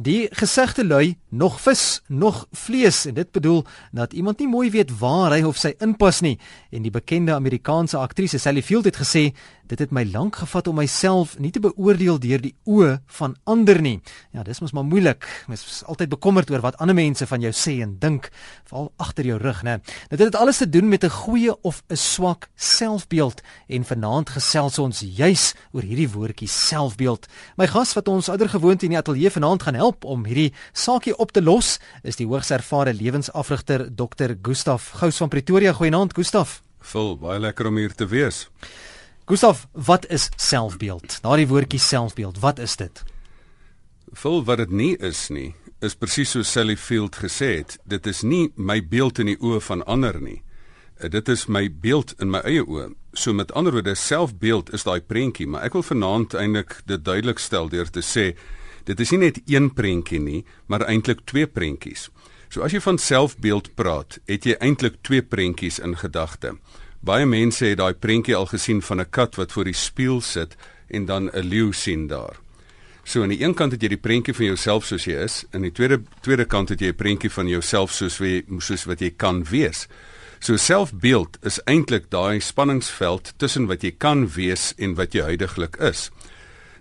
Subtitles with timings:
[0.00, 4.92] Die gesegde lui nog vis, nog vlees en dit bedoel dat iemand nie mooi weet
[4.98, 6.36] waar hy of sy inpas nie.
[6.70, 9.32] En die bekende Amerikaanse aktrise Sally Field het gesê,
[9.68, 13.80] dit het my lank gevat om myself nie te beoordeel deur die oë van ander
[13.84, 13.98] nie.
[14.32, 15.26] Ja, dis mos maar moeilik.
[15.48, 18.30] Mens is altyd bekommerd oor wat ander mense van jou sê en dink,
[18.68, 19.78] veral agter jou rug, né?
[20.08, 24.78] Dit het alles te doen met 'n goeie of 'n swak selfbeeld en vanaand gesels
[24.78, 27.26] ons juis oor hierdie woordjie selfbeeld.
[27.56, 31.32] My gas wat ons oudergewoonte in die ateljee vanaand gaan help om hierdie saakie op
[31.32, 34.34] te los is die hoogs ervare lewensafrigter Dr.
[34.42, 35.72] Gustaf Gous van Pretoria.
[35.72, 36.62] Goeienaand Gustaf.
[36.80, 38.48] Vol baie lekker om hier te wees.
[39.28, 41.18] Gustaf, wat is selfbeeld?
[41.20, 43.02] Daardie woordjie selfbeeld, wat is dit?
[44.16, 45.50] Vol wat dit nie is nie,
[45.84, 49.60] is presies so Sally Field gesê het, dit is nie my beeld in die oë
[49.66, 50.38] van ander nie.
[50.96, 52.86] Eh, dit is my beeld in my eie oë.
[53.12, 57.44] So met ander woorde, selfbeeld is daai prentjie, maar ek wil vanaand eintlik dit duidelik
[57.44, 58.32] stel deur te sê
[58.88, 62.08] Dit is nie net een prentjie nie, maar eintlik twee prentjies.
[62.48, 66.54] So as jy van selfbeeld praat, het jy eintlik twee prentjies in gedagte.
[67.00, 70.56] Baie mense het daai prentjie al gesien van 'n kat wat voor die spieël sit
[70.88, 72.36] en dan 'n leeu sien daar.
[73.04, 75.56] So aan die een kant het jy die prentjie van jouself soos jy is, en
[75.56, 79.00] aan die tweede tweede kant het jy 'n prentjie van jouself soos wie soos wat
[79.00, 79.86] jy kan wees.
[80.38, 85.76] So selfbeeld is eintlik daai spanningsveld tussen wat jy kan wees en wat jy huidigelik
[85.76, 86.10] is.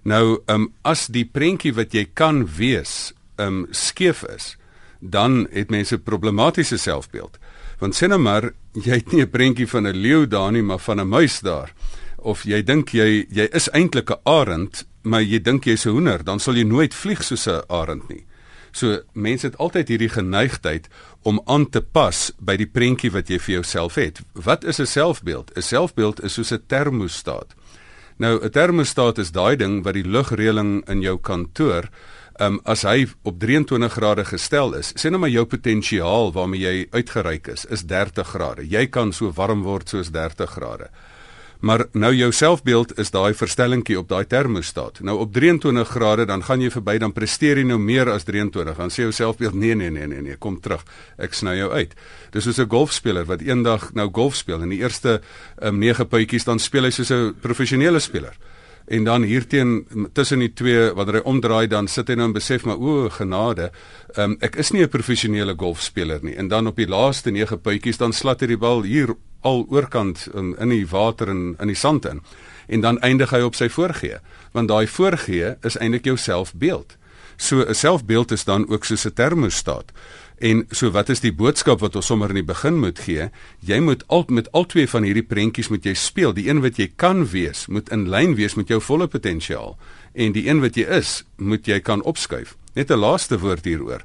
[0.04, 4.58] Nou, ehm um, as die prentjie wat jy kan wees, ehm um, skeef is,
[5.00, 7.38] dan het mense problematiese selfbeeld.
[7.80, 10.80] Want sê nou maar, jy het nie 'n prentjie van 'n leeu daar nie, maar
[10.80, 11.74] van 'n muis daar.
[12.18, 16.24] Of jy dink jy jy is eintlik 'n arend, maar jy dink jy's 'n hoender,
[16.24, 18.26] dan sal jy nooit vlieg soos 'n arend nie.
[18.72, 20.88] So mense het altyd hierdie geneigtheid
[21.24, 24.22] om aan te pas by die prentjie wat jy vir jouself het.
[24.34, 25.52] Wat is 'n selfbeeld?
[25.56, 27.56] 'n Selfbeeld is soos 'n termostaat.
[28.18, 31.90] Nou 'n termostaat is daai ding wat die lugreëling in jou kantoor
[32.40, 36.88] um, as hy op 23 grade gestel is, sê nou maar jou potensiaal waarmee jy
[36.94, 38.66] uitgereik is, is 30 grade.
[38.68, 40.90] Jy kan so warm word soos 30 grade.
[41.60, 45.00] Maar nou jou selfbeeld is daai verstellingkie op daai termostaat.
[45.02, 48.78] Nou op 23 grade dan gaan jy verby dan presteer jy nou meer as 23.
[48.78, 50.86] Dan sê jou selfbeeld nee nee nee nee nee, kom terug.
[51.18, 51.96] Ek sny jou uit.
[52.32, 55.22] Dis soos 'n golfspeler wat eendag nou golf speel en die eerste
[55.62, 58.38] um, 9 puitjies dan speel hy soos 'n professionele speler
[58.88, 62.64] en dan hierteen tussen die twee wanneer hy omdraai dan sit hy nou en besef
[62.66, 63.72] maar o genade
[64.16, 66.36] um, ek is nie 'n professionele golfspeler nie.
[66.36, 70.28] En dan op die laaste 9 puitjies dan slat hy die bal hier al oorkant
[70.34, 72.22] um, in die water en in die sand in.
[72.68, 74.20] En dan eindig hy op sy voorgee
[74.52, 76.98] want daai voorgee is eintlik jou selfbeeld.
[77.38, 79.92] So 'n selfbeeld is dan ook soos 'n termostaat
[80.38, 83.30] En so wat is die boodskap wat ons sommer in die begin moet gee?
[83.66, 86.34] Jy moet al met al twee van hierdie prentjies moet jy speel.
[86.38, 89.78] Die een wat jy kan wees, moet in lyn wees met jou volle potensiaal
[90.18, 92.56] en die een wat jy is, moet jy kan opskuif.
[92.74, 94.04] Net 'n laaste woord hieroor.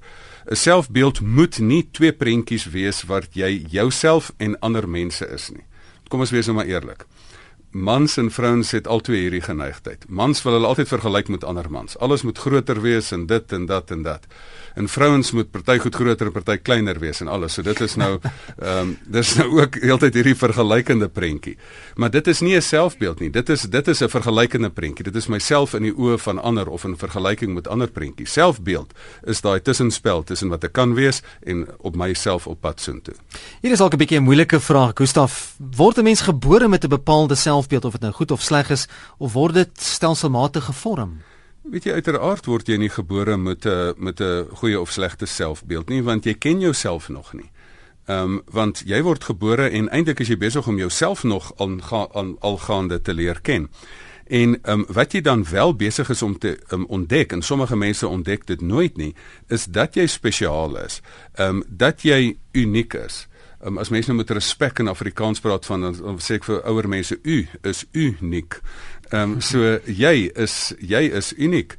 [0.50, 5.64] 'n Selfbeeld moet nie twee prentjies wees wat jy jouself en ander mense is nie.
[6.08, 7.06] Kom ons wees nou maar eerlik.
[7.72, 10.04] Mans en vrouens het albei hierdie geneigtheid.
[10.08, 11.98] Mans wil hulle altyd vergelyk met ander mans.
[11.98, 14.28] Alles moet groter wees en dit en dat en dat
[14.74, 17.56] en vrouens moet party goed groter en party kleiner wees en alles.
[17.56, 21.56] So dit is nou ehm um, dis nou ook heeltyd hierdie vergelykende prentjie.
[21.96, 23.30] Maar dit is nie 'n selfbeeld nie.
[23.30, 25.04] Dit is dit is 'n vergelykende prentjie.
[25.04, 28.32] Dit is myself in die oë van ander of in vergelyking met ander prentjies.
[28.32, 28.92] Selfbeeld
[29.24, 33.14] is daai tussenspel tussen wat ek kan wees en op myself op pad soontoe.
[33.60, 35.54] Hier is ook 'n bietjie 'n moeilike vraag, Gustaf.
[35.76, 38.88] Word 'n mens gebore met 'n bepaalde selfbeeld of dit nou goed of sleg is
[39.18, 41.20] of word dit stelselmatig gevorm?
[41.62, 45.88] Weet jy uiteraard word jy nie gebore met 'n met 'n goeie of slegte selfbeeld
[45.88, 47.50] nie want jy ken jouself nog nie.
[48.06, 51.80] Ehm um, want jy word gebore en eintlik is jy besig om jouself nog aan
[52.12, 53.68] aan algaande te leer ken.
[54.26, 57.76] En ehm um, wat jy dan wel besig is om te um, ontdek en sommige
[57.76, 59.14] mense ontdek dit nooit nie,
[59.48, 61.00] is dat jy spesiaal is.
[61.34, 63.28] Ehm um, dat jy uniek is.
[63.62, 66.88] Um, as mense nou met respek in Afrikaans praat van dan sê ek vir ouer
[66.90, 68.58] mense u is uniek.
[69.12, 71.76] Ehm um, so jy is jy is uniek.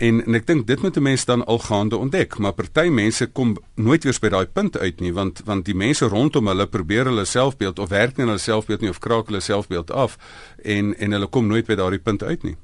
[0.00, 3.26] En en ek dink dit moet 'n mens dan al gaande ontdek, maar party mense
[3.26, 7.04] kom nooit weer by daai punt uit nie want want die mense rondom hulle probeer
[7.04, 10.18] hulle selfbeeld of werk nie aan hulle selfbeeld nie of kraak hulle selfbeeld af
[10.64, 12.56] en en hulle kom nooit by daardie punt uit nie.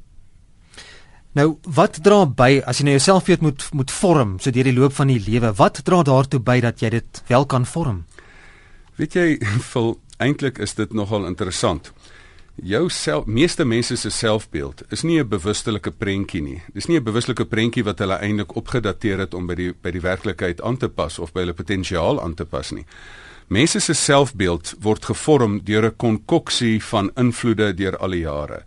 [1.33, 4.77] Nou, wat dra by as jy nou jouself weet moet moet vorm so deur die
[4.81, 5.53] loop van die lewe?
[5.57, 8.05] Wat dra daartoe by dat jy dit wel kan vorm?
[8.97, 9.39] Weet jy,
[9.73, 11.93] vol eintlik is dit nogal interessant
[12.57, 16.63] jou self meeste mense se selfbeeld is nie 'n bewustelike prentjie nie.
[16.75, 20.01] Dis nie 'n bewustelike prentjie wat hulle eintlik opgedateer het om by die by die
[20.01, 22.85] werklikheid aan te pas of by hulle potensiaal aan te pas nie.
[23.49, 28.65] Mense se selfbeeld word gevorm deur 'n konkoksie van invloede deur al die jare.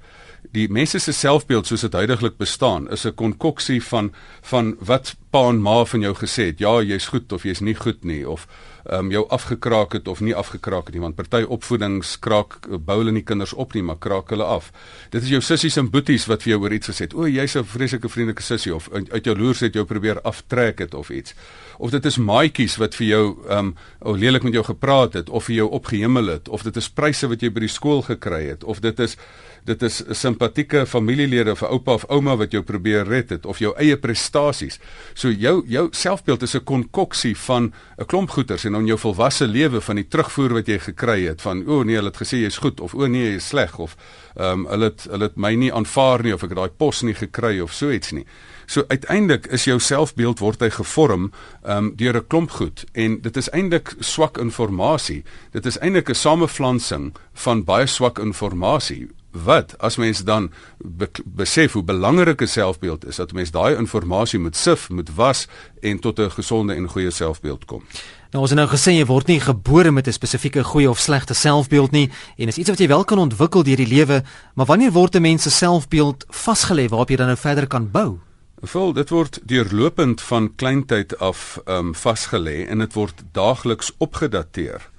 [0.51, 5.49] Die mense se selfbeeld soos dit huidigelik bestaan, is 'n konkoksie van van wat pa
[5.49, 8.47] en ma van jou gesê het ja, jy's goed of jy's nie goed nie of
[8.91, 13.23] um, jou afgekraak het of nie afgekraak het nie want party opvoedingskraak bou hulle nie
[13.23, 14.71] kinders op nie maar kraak hulle af.
[15.11, 17.15] Dit is jou sissies en boeties wat vir jou oor iets gesê het.
[17.17, 20.93] O, jy's 'n vreeslike vriendelike sussie of uit jou loers het jou probeer aftrek het
[20.93, 21.33] of iets.
[21.77, 25.45] Of dit is maatjies wat vir jou um ou lelik met jou gepraat het of
[25.45, 28.63] vir jou opgehemel het of dit is pryse wat jy by die skool gekry het
[28.63, 29.17] of dit is
[29.65, 33.73] dit is simpatieke familielede of oupa of ouma wat jou probeer red het of jou
[33.81, 34.79] eie prestasies.
[35.13, 39.47] So jou jou selfbeeld is 'n konkoksie van 'n klomp goeters en dan jou volwasse
[39.47, 42.37] lewe van die terugvoer wat jy gekry het van o oh nee, hulle het gesê
[42.37, 43.95] jy's goed of o oh nee, jy's sleg of
[44.35, 47.01] ehm um, hulle het hulle het my nie aanvaar nie of ek het daai pos
[47.01, 48.25] nie gekry of so iets nie.
[48.67, 51.31] So uiteindelik is jou selfbeeld word hy gevorm
[51.63, 55.23] um, deur 'n klomp goed en dit is eintlik swak inligting.
[55.51, 59.09] Dit is eintlik 'n samevlansing van baie swak inligting
[59.43, 64.43] wat as mens dan be besef hoe belangrik 'n selfbeeld is dat mens daai inligting
[64.43, 65.47] moet sif, moet was
[65.81, 67.83] en tot 'n gesonde en goeie selfbeeld kom.
[68.31, 71.33] Nou ons het nou gesê jy word nie gebore met 'n spesifieke goeie of slegte
[71.33, 74.23] selfbeeld nie en is iets wat jy wel kan ontwikkel deur die lewe,
[74.53, 78.19] maar wanneer word 'n mens se selfbeeld vasgelê waarop jy dan nou verder kan bou?
[78.61, 84.89] Vol dit word deurlopend van kleintyd af ehm um, vasgelê en dit word daagliks opgedateer.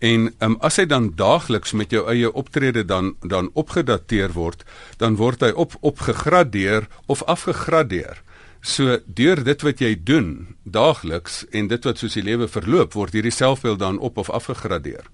[0.00, 4.64] En um, as hy dan daagliks met jou eie optrede dan dan opgedateer word,
[4.96, 8.22] dan word hy op opgegradeer of afgegradeer.
[8.60, 13.12] So deur dit wat jy doen daagliks en dit wat soos die lewe verloop, word
[13.16, 15.04] hierdie selfbeeld dan op of afgegradeer.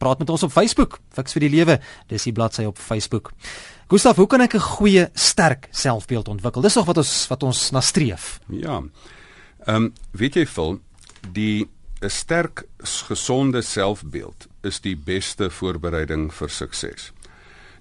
[0.01, 0.99] praat met ons op Facebook.
[1.15, 1.79] Fix vir die lewe.
[2.09, 3.33] Dis die bladsy op Facebook.
[3.91, 6.63] Gustaf, hoe kan ek 'n goeie, sterk selfbeeld ontwikkel?
[6.63, 8.41] Dis nog wat ons wat ons na streef.
[8.49, 8.83] Ja.
[9.67, 10.81] Ehm um, weet jy vol
[11.33, 11.69] die
[12.01, 12.65] 'n sterk
[13.09, 17.13] gesonde selfbeeld is die beste voorbereiding vir sukses.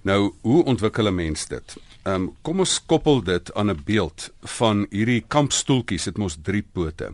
[0.02, 1.76] Nou, hoe ontwikkel 'n mens dit?
[2.02, 6.62] Ehm um, kom ons koppel dit aan 'n beeld van hierdie kampstoeltjies, dit mos drie
[6.72, 7.12] pote.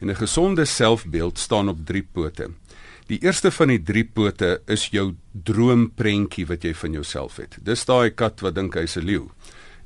[0.00, 2.50] En 'n gesonde selfbeeld staan op drie pote.
[3.12, 7.58] Die eerste van die drie pote is jou droomprentjie wat jy van jouself het.
[7.60, 9.28] Dis daai kat wat dink hy's 'n leeu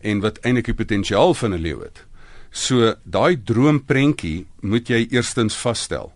[0.00, 2.04] en wat eintlik die potensiaal van 'n leeu het.
[2.50, 6.12] So daai droomprentjie moet jy eerstens vasstel.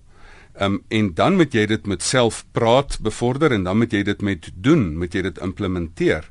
[0.61, 4.23] Um, en dan moet jy dit met self praat bevorder en dan moet jy dit
[4.23, 6.31] met doen, moet jy dit implementeer.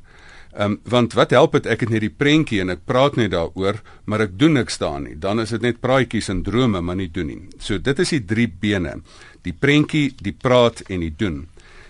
[0.52, 3.30] Ehm um, want wat help dit ek het net die prentjie en ek praat net
[3.30, 5.18] daaroor, maar ek doen niks daarin nie.
[5.18, 7.40] Dan is dit net praatjies en drome, maar nie doen nie.
[7.58, 9.00] So dit is die drie bene
[9.42, 11.46] die prentjie, die praat en die doen.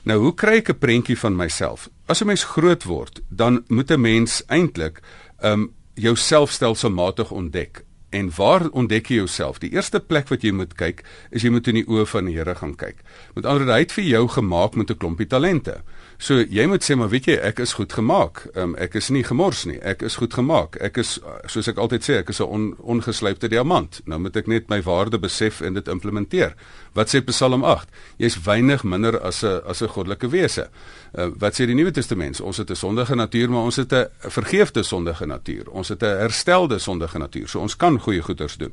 [0.08, 1.88] Nou hoe kry ek 'n prentjie van myself?
[2.08, 5.00] As 'n mens groot word, dan moet 'n mens eintlik
[5.42, 7.84] um jouself stelselmatig ontdek.
[8.10, 9.58] En waar ontdek jy jouself?
[9.58, 12.34] Die eerste plek wat jy moet kyk, is jy moet in die oë van die
[12.34, 12.96] Here gaan kyk.
[13.34, 15.82] Met ander woorde, hy het vir jou gemaak met 'n klompie talente.
[16.22, 18.44] So jy moet sê maar weet jy ek is goed gemaak.
[18.54, 19.80] Um, ek is nie gemors nie.
[19.82, 20.76] Ek is goed gemaak.
[20.78, 21.16] Ek is
[21.50, 24.00] soos ek altyd sê ek is 'n on, ongeslypte diamant.
[24.06, 26.54] Nou moet ek net my waarde besef en dit implementeer.
[26.94, 27.88] Wat sê Psalm 8?
[28.18, 30.70] Jy's weinig minder as 'n as 'n goddelike wese.
[31.18, 32.40] Uh, wat sê die Nuwe Testament?
[32.40, 35.70] Ons het 'n sondige natuur, maar ons het 'n vergeefde sondige natuur.
[35.70, 37.48] Ons het 'n herstelde sondige natuur.
[37.48, 38.72] So ons kan goeie goeders doen.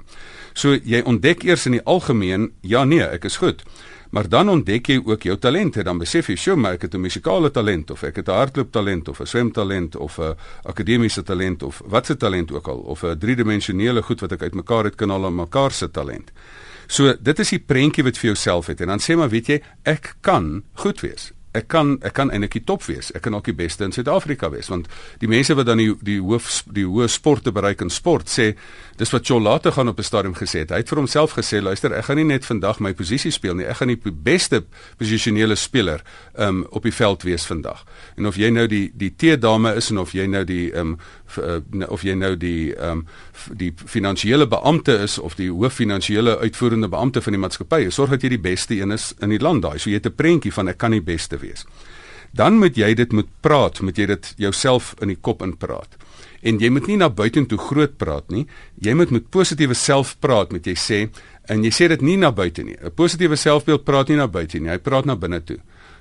[0.53, 3.63] So jy ontdek eers in die algemeen, ja nee, ek is goed.
[4.09, 7.01] Maar dan ontdek jy ook jou talente, dan besef jy, "Sjoe, maar ek het 'n
[7.01, 11.81] musikale talent of ek het 'n hardlooptalent of 'n swemtalent of 'n akademiese talent of
[11.85, 15.25] wat se talent ook al of 'n driedimensionele goed wat ek uitmekaar het kan al
[15.25, 16.31] aan mekaar se talent."
[16.87, 19.61] So, dit is die prentjie wat vir jouself het en dan sê maar, weet jy,
[19.83, 23.11] ek kan goed wees ek kan ek kan eintlik die top wees.
[23.15, 24.89] Ek kan ook die beste in Suid-Afrika wees want
[25.21, 28.51] die mense wat dan die die hoof die hoë sporte bereik in sport sê
[28.99, 30.69] dis wat Joel later gaan op 'n stadium gesê het.
[30.69, 33.65] Hy het vir homself gesê, luister, ek gaan nie net vandag my posisie speel nie,
[33.65, 34.63] ek gaan die beste
[34.97, 36.01] posisionele speler
[36.37, 37.85] um op die veld wees vandag.
[38.17, 40.99] En of jy nou die die T-dame is en of jy nou die um
[41.88, 43.05] of jy nou die um
[43.57, 48.24] die finansiële beampte is of die hoof finansiële uitvoerende beampte van die maatskappy, sorg dat
[48.24, 49.77] jy die beste een is in die land daai.
[49.79, 51.65] So jy het 'n prentjie van ek kan die beste wees.
[52.33, 55.98] Dan moet jy dit moet praat, moet jy dit jouself in die kop inpraat.
[56.41, 58.45] En jy moet nie na buitentoe groot praat nie.
[58.79, 61.09] Jy moet met positiewe selfpraat, moet jy sê
[61.50, 62.77] en jy sê dit nie na buite nie.
[62.81, 65.59] 'n Positiewe selfbeeld praat nie na buite nie, hy praat na binne toe.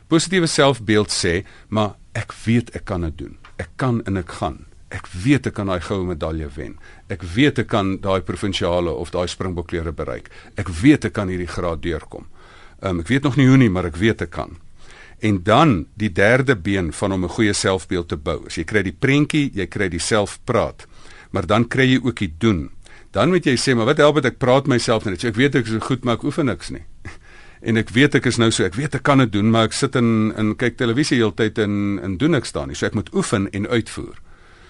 [0.08, 3.36] Positiewe selfbeeld sê, maar ek weet ek kan dit doen.
[3.58, 6.78] Ek kan en ek gaan Ek weet ek kan daai goue medalje wen.
[7.12, 10.30] Ek weet ek kan daai provinsiale of daai springbokkleure bereik.
[10.56, 12.24] Ek weet ek kan hierdie graad deurkom.
[12.80, 14.56] Um, ek weet nog nie hoe nie, maar ek weet ek kan.
[15.20, 18.46] En dan die derde been van om 'n goeie selfbeeld te bou.
[18.46, 20.86] As jy kry die prentjie, jy kry die selfpraat.
[21.30, 22.70] Maar dan kry jy ook die doen.
[23.10, 25.20] Dan moet jy sê, maar wat help dit ek praat myself net?
[25.20, 26.84] So ek weet ek is goed, maar ek oefen niks nie.
[27.68, 29.72] en ek weet ek is nou so, ek weet ek kan dit doen, maar ek
[29.72, 32.74] sit in in kyk televisie heeltyd en en doen niks nie.
[32.74, 34.16] So ek moet oefen en uitvoer.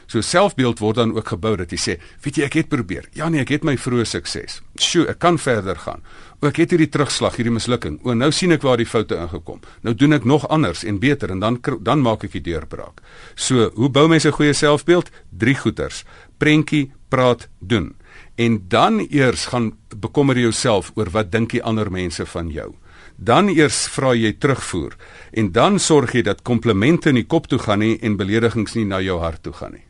[0.09, 3.09] So selfbeeld word dan ook gebou dat jy sê, weet jy ek het probeer.
[3.13, 4.63] Ja nee, ek het my vroeë sukses.
[4.81, 6.01] Sjoe, ek kan verder gaan.
[6.41, 7.99] O, ek het hierdie terugslag, hierdie mislukking.
[8.07, 9.61] O, nou sien ek waar die foute ingekom.
[9.85, 13.03] Nou doen ek nog anders en beter en dan dan maak ek die deurbraak.
[13.35, 15.11] So, hoe bou mense 'n goeie selfbeeld?
[15.31, 16.05] Drie goeters:
[16.39, 17.95] prentjie, praat, doen.
[18.37, 22.75] En dan eers gaan bekommer jouself oor wat dink die ander mense van jou.
[23.17, 24.95] Dan eers vra jy terugvoer
[25.33, 28.85] en dan sorg jy dat komplimente in die kop toe gaan nie en beledigings nie
[28.85, 29.88] na jou hart toe gaan nie.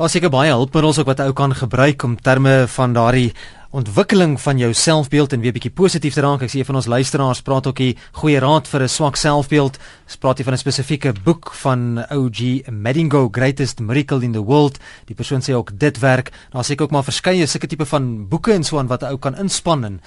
[0.00, 3.34] Daar's seker baie hulpmiddels ook wat ou kan gebruik om terme van daardie
[3.76, 6.40] ontwikkeling van jou selfbeeld en weer bietjie positief te raak.
[6.40, 9.76] Ek sien een van ons luisteraars praat ook hier goeie raad vir 'n swak selfbeeld.
[10.08, 14.78] Ons praat hier van 'n spesifieke boek van OG Medingo Greatest Miracle in the World.
[15.04, 16.32] Die persoon sê ook dit werk.
[16.50, 19.18] Daar seker ook maar verskeie sulke tipe van boeke en so aan wat 'n ou
[19.18, 20.00] kan inspann en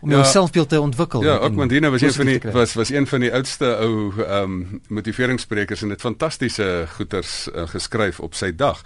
[0.00, 1.22] om ja, jou selfbeeld te ontwikkel.
[1.24, 4.42] Ja, ook Mandina was een van die was was een van die oudste ou ehm
[4.42, 8.82] um, motiveringssprekers en het fantastiese goeters uh, geskryf op sy dag.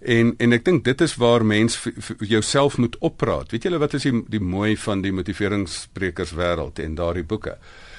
[0.00, 1.78] En en ek dink dit is waar mens
[2.18, 3.50] jouself moet oppraat.
[3.50, 7.58] Weet julle wat is die die mooi van die motiveringssprekers wêreld en daardie boeke?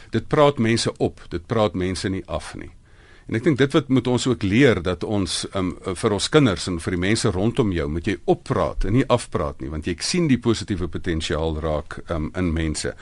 [0.10, 2.72] Dit praat mense op, dit praat mense nie af nie.
[3.25, 6.67] En ek dink dit wat moet ons ook leer dat ons um, vir ons kinders
[6.70, 9.96] en vir die mense rondom jou moet jy oppraat en nie afpraat nie want jy
[10.00, 12.94] sien die positiewe potensiaal raak um, in mense.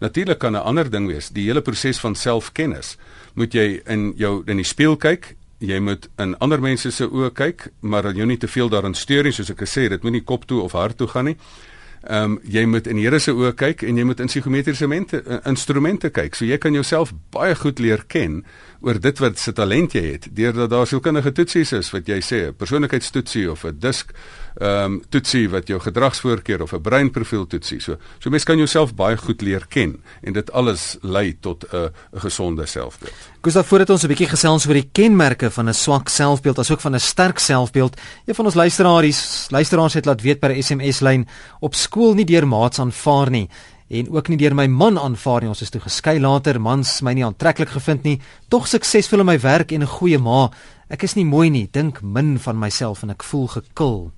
[0.00, 2.98] Natuurlik kan 'n ander ding wees, die hele proses van selfkennis.
[3.34, 7.32] Moet jy in jou in die spieël kyk jy moet in ander mense se oë
[7.36, 10.24] kyk, maar jy nie te veel daarin steur nie, soos ek gesê het, dit moenie
[10.24, 11.36] kop toe of hart toe gaan nie.
[12.00, 14.86] Ehm um, jy moet in die Here se oë kyk en jy moet in psigometriese
[14.88, 16.34] uh, instrumente kyk.
[16.34, 18.40] So jy kan jouself baie goed leer ken
[18.80, 22.48] oor dit wat se talent jy het deurdat daar sielkundige toetsies is wat jy sê
[22.48, 24.12] 'n persoonlikheidstoetsie of 'n disk
[24.60, 28.94] ehm um, toetsie wat jou gedragsvoorkeur of 'n breinprofiel toetsie so so mens kan jouself
[28.94, 33.14] baie goed leer ken en dit alles lei tot 'n 'n gesonde selfbeeld.
[33.42, 36.94] Gustav voordat ons 'n bietjie gesels oor die kenmerke van 'n swak selfbeeld asook van
[36.94, 41.28] 'n sterk selfbeeld, een van ons luisteraars luisteraars het laat weet per SMS lyn
[41.60, 43.48] op skool nie deur maats aanvaar nie
[43.90, 45.50] en ook nie deur my man aanvaar nie.
[45.50, 48.20] Ons is toe geskei later, mans my nie aantreklik gevind nie.
[48.48, 50.50] Tog suksesvol in my werk en 'n goeie ma.
[50.88, 54.12] Ek is nie mooi nie, dink min van myself en ek voel gekil.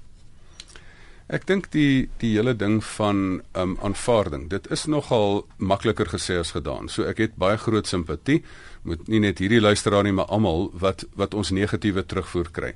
[1.28, 6.50] Ek dink die die hele ding van um aanvaarding, dit is nogal makliker gesê as
[6.50, 6.88] gedaan.
[6.88, 8.42] So ek het baie groot simpatie
[8.84, 12.74] met nie net hierdie luisteraar nie, maar almal wat wat ons negatiewe terugvoer kry.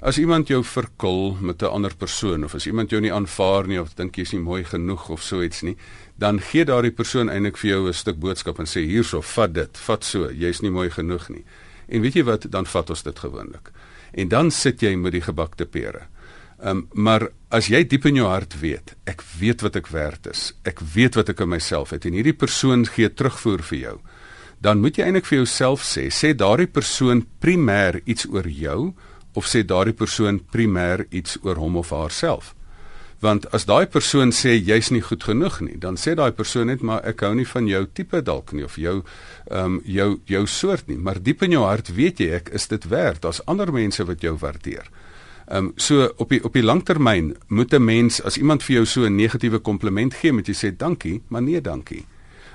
[0.00, 3.80] As iemand jou verkil met 'n ander persoon of as iemand jou nie aanvaar nie
[3.80, 5.76] of dink jy's nie mooi genoeg of so iets nie,
[6.16, 9.78] dan gee daardie persoon eintlik vir jou 'n stuk boodskap en sê hierso, vat dit,
[9.78, 11.44] vat so, jy's nie mooi genoeg nie.
[11.88, 13.70] En weet jy wat, dan vat ons dit gewoonlik.
[14.12, 16.06] En dan sit jy met die gebakte pere.
[16.62, 20.26] Ehm um, maar as jy diep in jou hart weet, ek weet wat ek werd
[20.26, 20.54] is.
[20.64, 24.00] Ek weet wat ek in myself het en hierdie persoon gee terugvoer vir jou.
[24.60, 28.94] Dan moet jy eintlik vir jouself sê, sê daardie persoon primêr iets oor jou
[29.34, 32.54] of sê daardie persoon primêr iets oor hom of haarself?
[33.20, 36.80] Want as daai persoon sê jy's nie goed genoeg nie, dan sê daai persoon net
[36.80, 39.02] maar ek hou nie van jou tipe dalk nie of jou
[39.50, 42.66] ehm um, jou jou soort nie, maar diep in jou hart weet jy ek is
[42.72, 43.20] dit werd.
[43.20, 44.88] Daar's ander mense wat jou waardeer.
[45.50, 48.86] Ehm um, so op die op die langtermyn moet 'n mens as iemand vir jou
[48.86, 52.06] so 'n negatiewe kompliment gee, moet jy sê dankie, maar nee dankie.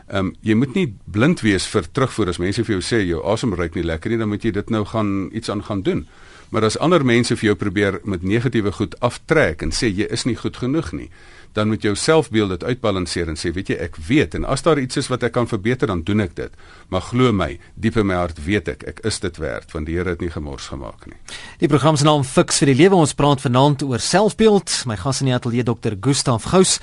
[0.08, 3.22] Ehm um, jy moet nie blind wees vir terugvoer as mense vir jou sê jou
[3.24, 6.08] asem ruik nie lekker nie, dan moet jy dit nou gaan iets aan gaan doen.
[6.56, 10.24] Maar as ander mense vir jou probeer met negatiewe goed aftrek en sê jy is
[10.24, 11.10] nie goed genoeg nie,
[11.52, 14.80] dan moet jou selfbeeld dit uitbalanseer en sê, weet jy, ek weet en as daar
[14.80, 16.56] iets is wat ek kan verbeter, dan doen ek dit.
[16.96, 19.98] Maar glo my, diep in my hart weet ek, ek is dit werd want die
[19.98, 21.20] Here het nie gemors gemaak nie.
[21.60, 23.04] Die program se naam Fix vir die lewe.
[23.04, 24.78] Ons praat vanaand oor selfbeeld.
[24.88, 26.00] My gas in die ateljee Dr.
[26.00, 26.78] Gustaf Gous.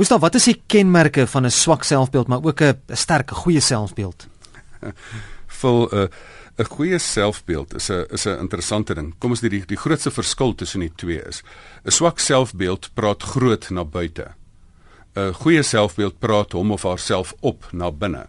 [0.00, 4.28] Gustaf, wat is die kenmerke van 'n swak selfbeeld, maar ook 'n sterk, goeie selfbeeld?
[5.60, 6.08] Vol uh,
[6.60, 9.14] 'n goeie selfbeeld is 'n is 'n interessante ding.
[9.18, 11.42] Kom ons die die grootste verskil tussen die twee is
[11.84, 14.26] 'n swak selfbeeld praat groot na buite.
[15.14, 18.26] 'n Goeie selfbeeld praat hom of haarself op na binne.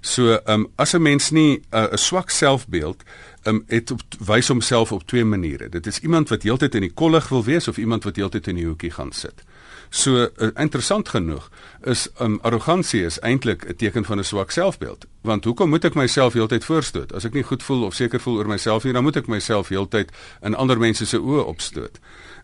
[0.00, 3.02] So, ehm um, as 'n mens nie 'n uh, swak selfbeeld
[3.44, 5.68] um, het op, wys homself op twee maniere.
[5.68, 8.54] Dit is iemand wat heeltyd in die kollig wil wees of iemand wat heeltyd in
[8.54, 9.42] die hoekie gaan sit.
[9.90, 11.50] So uh, interessant genoeg
[11.88, 15.06] is um, arrogansie is eintlik 'n teken van 'n swak selfbeeld.
[15.20, 17.12] Want hoekom moet ek myself heeltyd voorstoot?
[17.12, 19.68] As ek nie goed voel of seker voel oor myself nie, dan moet ek myself
[19.68, 20.10] heeltyd
[20.42, 21.98] in ander mense se oë opstoot.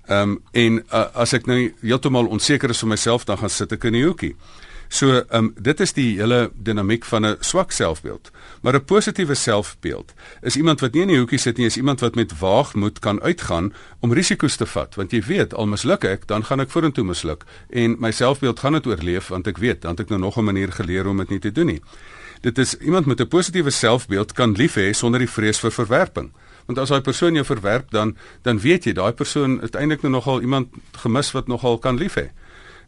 [0.06, 3.72] Ehm um, en uh, as ek nou heeltemal onseker is van myself, dan gaan sit
[3.72, 4.36] ek in die hoekie.
[4.94, 8.30] So, ehm um, dit is die hele dinamiek van 'n swak selfbeeld.
[8.62, 12.00] Maar 'n positiewe selfbeeld is iemand wat nie in die hoekie sit nie, is iemand
[12.00, 16.26] wat met waagmoed kan uitgaan om risiko's te vat, want jy weet, al misluk ek,
[16.26, 19.90] dan gaan ek vorentoe misluk en my selfbeeld gaan dit oorleef want ek weet, dan
[19.90, 21.82] het ek nou nog 'n manier geleer om dit nie te doen nie.
[22.40, 26.32] Dit is iemand met 'n positiewe selfbeeld kan lief hê sonder die vrees vir verwerping.
[26.66, 30.12] Want as daai persoon jou verwerp dan dan weet jy daai persoon het eintlik nou
[30.12, 32.30] nogal iemand gemis wat nogal kan lief hê.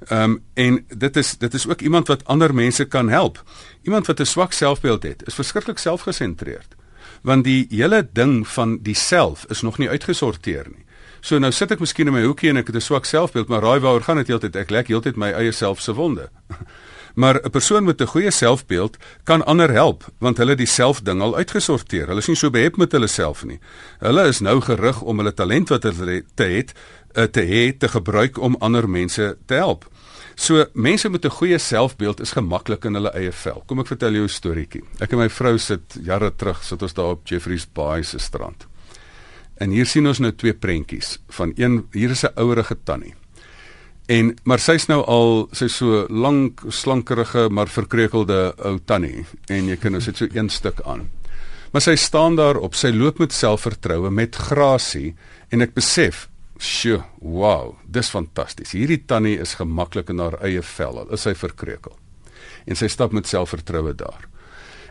[0.08, 3.42] Ehm um, en dit is dit is ook iemand wat ander mense kan help.
[3.82, 6.74] Iemand wat 'n swak selfbeeld het, is verskriklik selfgesentreerd.
[7.22, 10.84] Want die hele ding van die self is nog nie uitgesorteer nie.
[11.20, 13.62] So nou sit ek miskien in my hoekie en ek het 'n swak selfbeeld, maar
[13.62, 14.56] raai waaroor gaan dit heeltyd?
[14.56, 16.30] Ek lek heeltyd my eie self se wonde.
[17.16, 21.36] Maar 'n persoon met 'n goeie selfbeeld kan ander help want hulle die selfding al
[21.36, 22.06] uitgesorteer.
[22.06, 23.58] Hulle is nie so behep met hulle self nie.
[23.98, 26.74] Hulle is nou gerig om hulle talent wat hulle te het
[27.16, 29.86] Eh, te hê te gebruik om ander mense te help.
[30.34, 33.62] So mense met 'n goeie selfbeeld is gemaklik in hulle eie vel.
[33.66, 34.82] Kom ek vertel jou 'n storieetjie.
[35.00, 38.66] Ek en my vrou sit jare terug sit ons daar op Jeffreys Bay se strand.
[39.56, 43.14] En hier sien ons nou twee prentjies van een hier is 'n ouerige tannie.
[44.06, 49.76] En maar sy's nou al sy's so lank slankerige maar verkreukelde ou tannie en jy
[49.82, 51.08] kan nou sit so een stuk aan.
[51.74, 55.16] Maar sy staan daar op, sy loop met selfvertroue met grasie
[55.50, 58.72] en ek besef Sjoe, wow, dis fantasties.
[58.72, 61.02] Hierdie tannie is gemaklik in haar eie vel.
[61.02, 61.92] Al is sy verkreukel.
[62.64, 64.24] En sy stap met selfvertroue daar.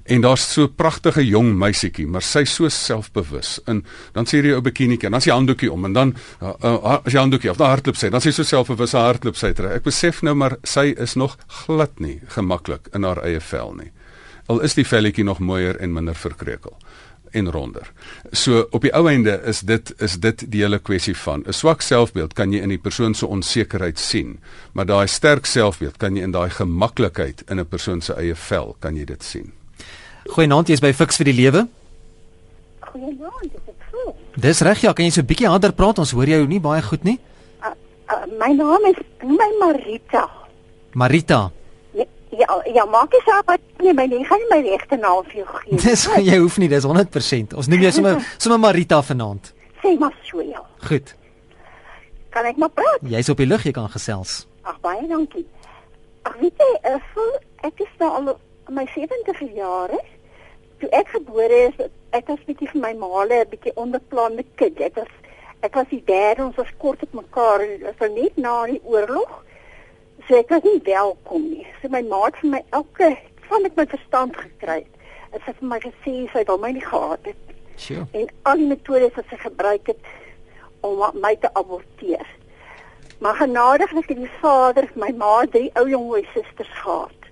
[0.05, 3.59] En daar's so 'n pragtige jong meisietjie, maar sy so selfbewus.
[3.65, 6.97] En dan sê jy 'n bikinietjie, dan sê jy handdoekie om en dan uh, uh,
[7.05, 9.53] as jy handdoekie of dan hardloop sy, dan sê sy so selfbewus haar hardloop sy
[9.53, 9.71] terug.
[9.71, 13.91] Ek besef nou maar sy is nog glad nie gemaklik in haar eie vel nie.
[14.47, 16.77] Al is die velletjie nog mooier en minder verkreukel
[17.35, 17.91] en ronder.
[18.31, 21.81] So op die ou einde is dit is dit die hele kwessie van 'n swak
[21.81, 24.39] selfbeeld kan jy in die persoon se onsekerheid sien,
[24.73, 28.75] maar daai sterk selfbeeld kan jy in daai gemaklikheid in 'n persoon se eie vel
[28.79, 29.64] kan jy dit sien.
[30.25, 31.65] Goeienaand, jy's by Fix vir die Lewe.
[32.87, 34.23] Goeienaand, dit is goed.
[34.41, 35.99] Dis reg ja, kan jy so 'n bietjie harder praat?
[35.99, 37.19] Ons hoor jou nie baie goed nie.
[37.61, 37.73] Uh,
[38.09, 40.29] uh, my naam is my Marita.
[40.93, 41.51] Marita.
[42.35, 45.47] Ja, ja, maak jy saak wat nee, my nie gaan my regte naam vir jou
[45.59, 45.77] gee.
[45.85, 47.53] Dis jy hoef nie, dis 100%.
[47.55, 49.53] Ons noem jou sommer sommer Marita vanaand.
[49.81, 50.59] Sê maar so ja.
[50.87, 51.15] Goed.
[52.29, 52.99] Kan ek maar praat?
[53.01, 54.47] Jy's op die lug, jy kan gesels.
[54.63, 55.45] Ag baie dankie.
[56.23, 57.29] Ag weet jy, uh,
[57.63, 58.35] ek is nou al
[58.73, 60.14] my 70 jaar is.
[60.79, 64.79] Toe ek gebore is, ek was bietjie vir my maale 'n bietjie onbeplande kind.
[64.81, 65.13] Ek was
[65.61, 67.65] ek was die derde, ons was kort op mekaar,
[67.99, 69.45] so net na die oorlog
[70.27, 71.65] so ek was nie welkom nie.
[71.81, 73.11] So my maat vir my elke
[73.49, 76.85] van ek my verstand gekry het, het sy vir my gesê sy wil my nie
[76.85, 77.51] gehad het.
[77.81, 78.05] Sjoe.
[78.17, 80.09] En al die metodes wat sy gebruik het
[80.85, 82.25] om my te aborteer.
[83.19, 87.24] Maar genadiglik het die vader my ma drie ou jong susters gehad.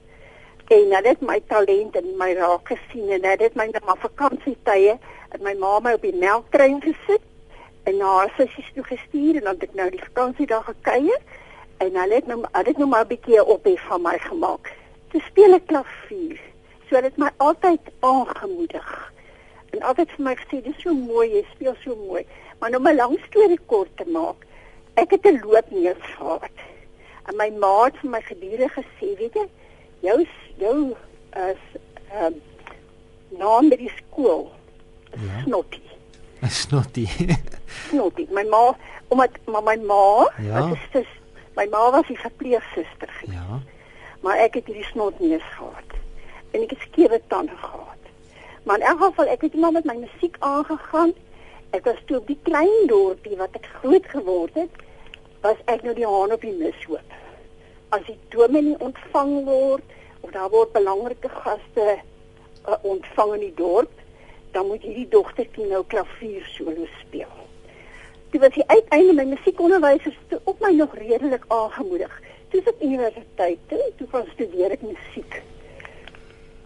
[0.73, 4.95] En hulle het my talent en my raak gesien en hulle het my na vakansietye
[5.35, 7.21] en my ma my op die melktrein gesit
[7.89, 11.21] en na haar sussies toe gestuur en dan het ek nou die vakansie daar gekuier
[11.85, 14.73] en hulle het nou hulle het nou maar 'n bietjie ophef van my gemaak.
[15.11, 16.41] Toe speel ek klavier.
[16.87, 19.13] So hulle het my altyd aangemoedig.
[19.73, 22.25] En altyd vir my gesê dis so mooi, jy speel so mooi.
[22.59, 24.45] Maar nou 'n lang storie kort te maak,
[24.95, 26.57] ek het 'n loopneus gehad.
[27.27, 29.47] En my ma het vir my gedurig gesê, weet jy,
[30.03, 30.19] jou
[30.61, 30.77] jou
[31.49, 31.63] is
[32.11, 34.51] ehm uh, naam by die skool.
[35.17, 35.41] Ja.
[35.43, 35.81] Snotty.
[36.47, 37.07] Snotty.
[37.89, 38.27] Snotty.
[38.29, 38.75] My ma,
[39.07, 40.67] omdat maar my ma, ja.
[40.69, 41.09] dit is
[41.53, 43.35] My ma was die verpleegsuster gewees.
[43.37, 43.59] Ja.
[44.25, 45.91] Maar ek het hierdie snotneus gehad.
[46.51, 48.09] En ek het skewe tande gehad.
[48.63, 51.13] Maar in elk geval ek het iemand met my musiek aangegaan.
[51.77, 54.81] Ek was toe op die klein dorpie wat ek groot geword het,
[55.45, 57.17] was ek nou die haan op die mishoop.
[57.93, 63.93] As die dominee ontvang word of daar word belangrike gaste uh, ontvang in die dorp,
[64.51, 67.43] dan moet hierdie dogtertjie nou klavier solo speel
[68.33, 72.13] toe was die uiteinde my musiekonderwysers toe op my nog redelik aangemoedig.
[72.49, 75.35] Toe ek universiteit toe, toe gaan studeer ek musiek.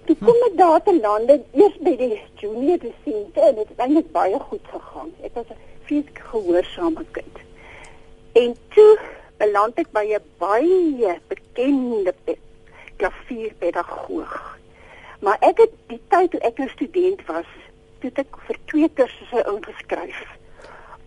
[0.07, 4.13] Toe kom ek daar te lande eers by die junior dissente en dit het eintlik
[4.15, 5.11] baie goed gegaan.
[5.27, 5.59] Ek was 'n
[5.89, 7.43] fisiek gehoorsame kind.
[8.43, 8.95] En toe
[9.57, 12.13] beland ek by 'n baie bekende
[12.97, 14.57] klavierpedagoog.
[15.19, 17.49] Maar ek het die tyd toe ek 'n student was,
[17.99, 20.25] toe ek vir twee kursusse ingeskryf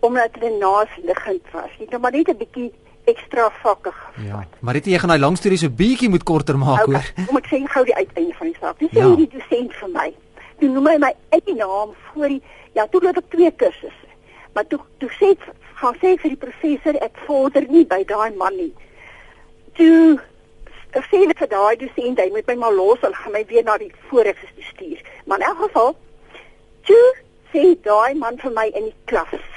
[0.01, 1.69] omdat hulle naas liggend was.
[1.77, 2.73] Het nou maar net 'n bietjie
[3.05, 4.25] ekstra vakke gevat.
[4.25, 4.47] Ja.
[4.59, 7.13] Maar dit jy gaan daai lang storie so bietjie moet korter maak okay, hoor.
[7.27, 8.79] Kom ek sê gou die uiteinde van die saak.
[8.79, 9.05] Dis Ja.
[9.05, 9.15] ja.
[9.15, 10.13] die dosent vir my.
[10.59, 12.41] Toe noem hy my eie naam voor die
[12.73, 14.07] ja, toe loop ek twee kursusse.
[14.53, 15.37] Maar toe toe sê
[15.81, 18.71] gaan sê vir die professor ek vorder nie by daai man nie.
[19.77, 20.19] Toe
[21.09, 23.77] sê net vir daai dosent hy moet my maar los en gaan my weer na
[23.81, 25.01] die vorige stuur.
[25.25, 25.95] Maar in elk geval
[26.89, 27.07] toe
[27.53, 29.47] sê daai man vir my in die klas.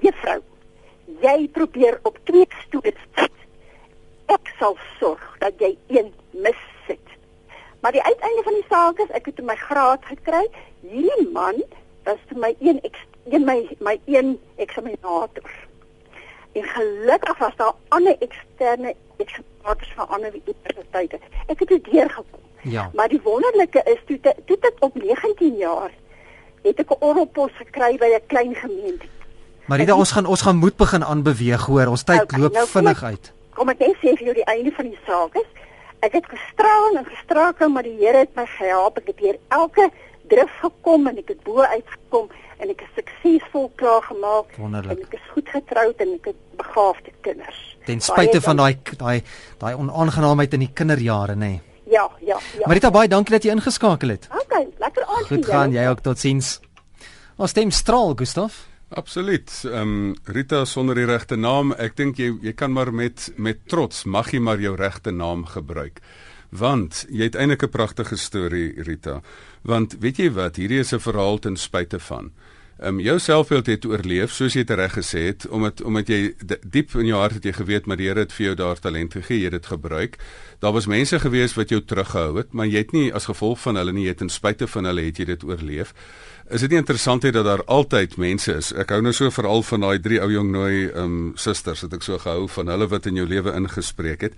[0.00, 0.40] Juffrou,
[1.20, 3.36] jy probeer op twee stoele sit.
[4.30, 7.16] Ek sal sorg dat jy een missit.
[7.82, 10.46] Maar die uiteinde van die saak is ek het my graad gekry.
[10.86, 11.60] Hierdie man
[12.06, 15.50] was toe my een ex- een my my een eksaminator.
[16.52, 21.18] En gelukkig was daar ander eksterne eksaminators van ander universiteite.
[21.46, 22.40] Ek het dit deurgekom.
[22.62, 22.90] Ja.
[22.94, 25.90] Maar die wonderlike is toe te- toe ek op 19 jaar
[26.62, 29.06] het ek 'n orrelpos gekry by 'n klein gemeente.
[29.66, 31.86] Maar Rita, ons gaan ons gaan moet begin aanbeweeg hoor.
[31.86, 33.32] Ons tyd Okay, loop nou vinnig uit.
[33.54, 35.46] Kom ek net sê vir jou die einde van die saak is
[36.00, 38.96] ek het gestraal en gestrakel maar die Here het my gehelp.
[38.98, 39.90] Ek het deur elke
[40.32, 44.98] drif gekom en ek het bo uitgekom en ek is suksesvol klaar gemaak Wonderlik.
[44.98, 47.60] en ek is goed getroud en ek het begaafde kinders.
[47.86, 49.22] Ten spyte van daai daai
[49.58, 51.54] daai onaangenaamheid in die kinderjare, nê.
[51.56, 51.60] Nee.
[51.90, 52.66] Ja, ja, ja.
[52.70, 54.28] Marita, baie dankie dat jy ingeskakel het.
[54.44, 55.54] Okay, lekker aand vir Goed jou.
[55.54, 56.60] gaan, jy ook totsiens.
[57.36, 58.66] Ons stem straal, Gustaf.
[58.90, 59.50] Absoluut.
[59.64, 63.62] Ehm um, Rita sonder die regte naam, ek dink jy jy kan maar met met
[63.70, 66.00] trots mag jy maar jou regte naam gebruik.
[66.50, 69.20] Want jy het eintlik 'n pragtige storie Rita.
[69.62, 72.32] Want weet jy wat, hierdie is 'n verhaal ten spyte van
[72.80, 76.32] Ehm um, jou selfbeeld het oorleef soos jy dit reg gesê het omdat omdat jy
[76.64, 79.12] diep in jou hart het jy geweet maar die Here het vir jou daar talent
[79.12, 80.16] gegee, jy het dit gebruik.
[80.64, 83.76] Daar was mense gewees wat jou teruggehou het, maar jy het nie as gevolg van
[83.76, 85.92] hulle nie, jy het ten spyte van hulle het jy dit oorleef.
[86.50, 88.72] Is dit nie interessant hê dat daar altyd mense is?
[88.74, 91.92] Ek hou nou so veral van daai drie ou jong nooi ehm um, susters het
[91.94, 94.34] ek so gehou van hulle wat in jou lewe ingespreek het.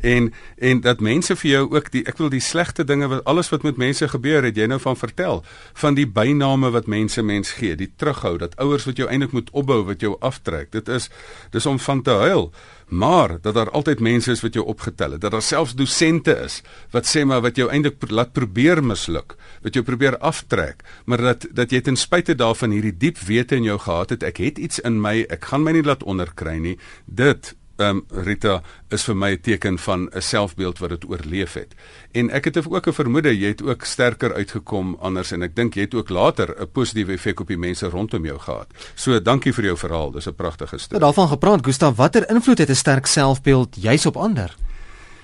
[0.00, 3.52] En en dat mense vir jou ook die ek wil die slegte dinge wat alles
[3.52, 5.44] wat met mense gebeur het jy nou van vertel
[5.82, 9.52] van die byname wat mense mens gee, die terughou dat ouers wat jou eintlik moet
[9.52, 10.72] opbou wat jou aftrek.
[10.72, 11.10] Dit is
[11.52, 12.48] dis om van te huil.
[12.90, 16.60] Maar dat daar altyd mense is wat jou opgetel het, dat daar selfs dosente is
[16.90, 21.22] wat sê maar wat jou eintlik pro laat probeer misluk, wat jou probeer aftrek, maar
[21.22, 24.58] dat dat jy ten spyte daarvan hierdie diep wete in jou gehad het, ek het
[24.58, 26.76] iets in my, ek gaan my nie laat onderkry nie.
[27.06, 31.74] Dit um, Rita is vir my 'n teken van 'n selfbeeld wat dit oorleef het.
[32.12, 35.74] En ek het ook 'n vermoede jy het ook sterker uitgekom anders en ek dink
[35.74, 38.66] jy het ook later 'n positiewe effek op die mense rondom jou gehad.
[38.94, 40.10] So dankie vir jou verhaal.
[40.10, 41.00] Dis 'n pragtige Nou storie.
[41.00, 44.56] daarvan gepraat, Gustaf, watter invloed het 'n sterk selfbeeld juis op ander?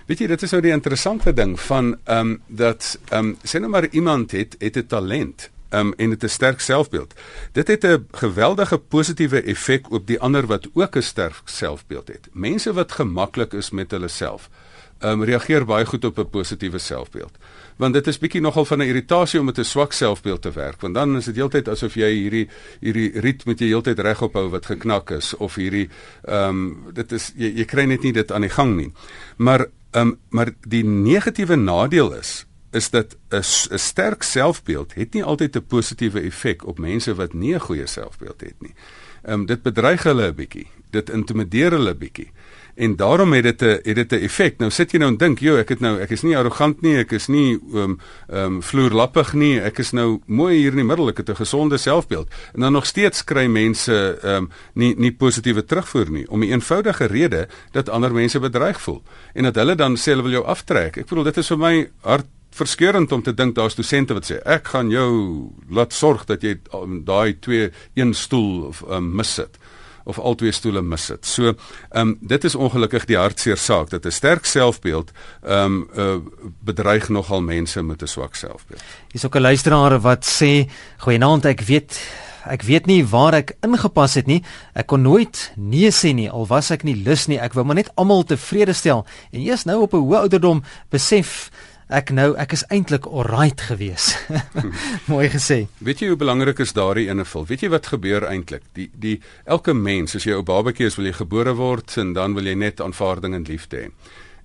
[0.07, 3.59] Weet jy, dit is nou die interessante ding van ehm um, dat ehm um, sê
[3.59, 7.14] nou maar iemand het het 'n talent um, en dit 'n sterk selfbeeld.
[7.52, 12.29] Dit het 'n geweldige positiewe effek op die ander wat ook 'n sterk selfbeeld het.
[12.33, 14.50] Mense wat gemaklik is met hulle self,
[15.00, 17.38] um, reageer baie goed op 'n positiewe selfbeeld.
[17.76, 20.81] Want dit is bietjie nogal van 'n irritasie om met 'n swak selfbeeld te werk,
[20.81, 22.48] want dan is dit heeltyd asof jy hierdie
[22.81, 25.88] hierdie riet met jy heeltyd regop hou wat geknak is of hierdie
[26.24, 28.92] ehm um, dit is jy, jy kry net nie dit aan die gang nie.
[29.37, 35.24] Maar ehm um, maar die negatiewe nadeel is is dat 'n sterk selfbeeld het nie
[35.24, 38.74] altyd 'n positiewe effek op mense wat nie 'n goeie selfbeeld het nie.
[39.22, 40.66] Ehm um, dit bedreig hulle 'n bietjie.
[40.90, 42.31] Dit intimideer hulle 'n bietjie.
[42.76, 44.59] En daarom het dit 'n het dit 'n effek.
[44.59, 46.96] Nou sit jy nou en dink, "Jo, ek het nou ek is nie arrogant nie,
[46.96, 47.98] ek is nie ehm um,
[48.29, 51.35] ehm um, vloerlappig nie, ek is nou mooi hier in die middel, ek het 'n
[51.35, 56.31] gesonde selfbeeld." En dan nog steeds kry mense ehm um, nie nie positiewe terugvoer nie
[56.31, 59.02] om 'n eenvoudige rede dat ander mense bedreig voel
[59.33, 60.96] en dat hulle dan sê hulle wil jou aftrek.
[60.96, 62.26] Ek bedoel dit is vir my hart
[62.57, 66.57] verskeurend om te dink daar's dosente wat sê ek gaan jou laat sorg dat jy
[66.75, 69.59] um, daai twee een stoel of um, missit
[70.07, 71.27] of al twee stoele missit.
[71.27, 71.51] So,
[71.90, 75.11] ehm um, dit is ongelukkig die hartseer saak dat 'n sterk selfbeeld
[75.42, 76.16] ehm um, uh,
[76.62, 78.83] bedreig nogal mense met 'n swak selfbeeld.
[79.11, 81.99] Hier's ook 'n luisteraar wat sê, "Goeienaand, ek weet
[82.47, 84.42] ek weet nie waar ek ingepas het nie.
[84.75, 87.40] Ek kon nooit nee sê nie al was ek nie lus nie.
[87.42, 91.51] Ek wou maar net almal tevrede stel en eers nou op 'n hoë ouderdom besef
[91.88, 94.16] ek nou ek is eintlik alright gewees."
[95.11, 95.66] Mooi gesê.
[95.79, 97.46] Weet jy hoe belangrik is daardie invul?
[97.46, 98.62] Weet jy wat gebeur eintlik?
[98.75, 102.35] Die die elke mens, as jy 'n babatjie is, wil jy gebore word en dan
[102.35, 103.90] wil jy net aanvaarding en liefde hê.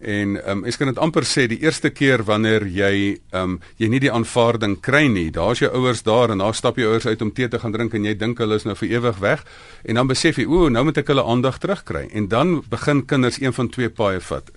[0.01, 3.59] En ehm um, ek kan dit amper sê die eerste keer wanneer jy ehm um,
[3.77, 5.29] jy nie die aanvaarding kry nie.
[5.31, 7.93] Daar's jou ouers daar en daar stap jou ouers uit om tee te gaan drink
[7.93, 9.45] en jy dink hulle is nou vir ewig weg
[9.85, 12.07] en dan besef jy o, nou moet ek hulle aandag terugkry.
[12.13, 14.49] En dan begin kinders een van twee paaie vat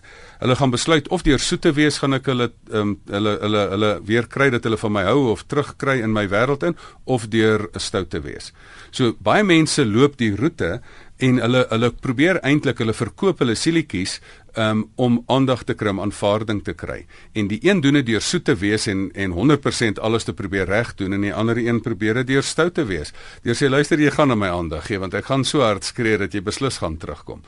[0.45, 4.27] hulle gaan besluit of deur soete wees gaan ek hulle um, hulle hulle hulle weer
[4.29, 7.81] kry dat hulle van my hou of terugkry in my wêreld in of deur 'n
[7.81, 8.53] stoute wees.
[8.91, 10.81] So baie mense loop die roete
[11.23, 14.21] en hulle hulle probeer eintlik hulle verkoop hulle sielietjies
[14.59, 17.07] um, om aandag te kry, aanvaarding te kry.
[17.33, 20.67] En die een doen dit deur soet te wees en en 100% alles te probeer
[20.67, 23.13] reg doen en die ander een probeer dit deur stout te wees.
[23.43, 26.19] Deur sê luister jy gaan aan my aandag gee want ek gaan so hard skree
[26.19, 27.43] dat jy beslis gaan terugkom.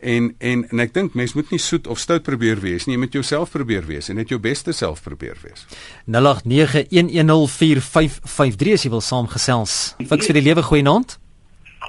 [0.00, 3.00] En en en ek dink mens moet nie soet of stout probeer wees nie, jy
[3.04, 5.66] moet jouself probeer wees en net jou beste self probeer wees.
[6.08, 9.94] 0891104553 as jy wil saamgesels.
[10.08, 11.19] Fiks vir die lewe goeienaand.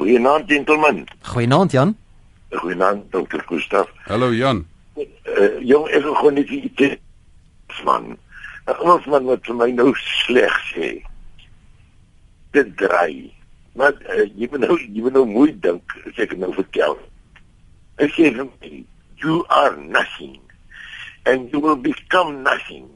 [0.02, 1.06] Goeienaand gentlemen.
[1.22, 1.98] Goeienaand Jan.
[2.50, 3.90] Goeienaand dokter Gustaf.
[4.04, 4.68] Hallo Jan.
[4.98, 8.18] Uh, jong, ek wil gewoon net iets man.
[8.82, 10.90] Ons man wat vir my nou sleg sê.
[12.58, 13.30] Dit draai.
[13.78, 16.98] Maar uh, jy moet nou jy moet nou mooi dink as ek nou vertel.
[18.02, 18.72] Ek sê vir my,
[19.22, 20.40] you are nothing
[21.30, 22.90] and you will become nothing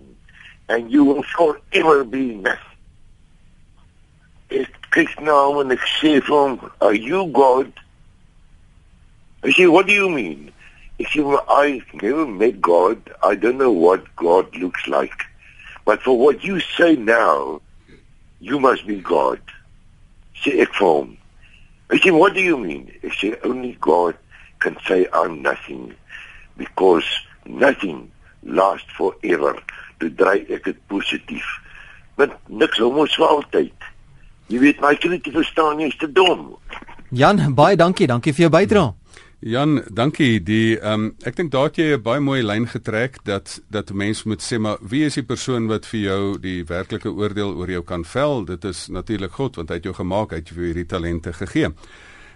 [0.74, 2.74] and you will forever be nothing.
[4.66, 7.72] Ek kyk nou en ek sê vir hom, are you God?
[9.44, 10.54] I say, what do you mean?
[10.98, 13.12] He said, well, I never met God.
[13.22, 15.26] I don't know what God looks like.
[15.84, 17.62] But for what you say now,
[18.40, 19.42] you must be God.
[20.42, 21.18] Sê ek vir hom.
[21.92, 22.88] I said, what do you mean?
[23.02, 24.16] He said, only God
[24.60, 25.94] can say I'm nothing
[26.56, 27.06] because
[27.46, 28.12] nothing
[28.44, 29.58] lasts forever.
[30.00, 31.52] Toe dry ek dit positief.
[32.16, 33.92] Want niks hou mos vir altyd.
[34.48, 36.54] Jy weet my kind te verstaan jy is te dom.
[37.10, 38.94] Jan, baie dankie, dankie vir jou bydrae.
[39.46, 40.40] Jan, dankie.
[40.42, 43.94] Die ehm um, ek dink daar het jy 'n baie mooi lyn getrek dat dat
[43.94, 47.70] mense moet sê maar wie is die persoon wat vir jou die werklike oordeel oor
[47.70, 48.46] jou kan vel?
[48.46, 51.70] Dit is natuurlik God want hy het jou gemaak, hy het jou hierdie talente gegee.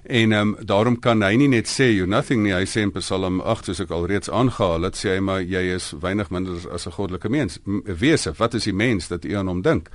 [0.03, 2.53] En ehm um, daarom kan hy nie net sê you nothing nie.
[2.53, 5.93] Hy sê in Psalm 8 soos ek alreeds aangehaal het, sê hy maar jy is
[6.01, 7.59] weinig minder as 'n goddelike mens.
[7.85, 9.89] Wese, wat is die mens dat u aan hom dink?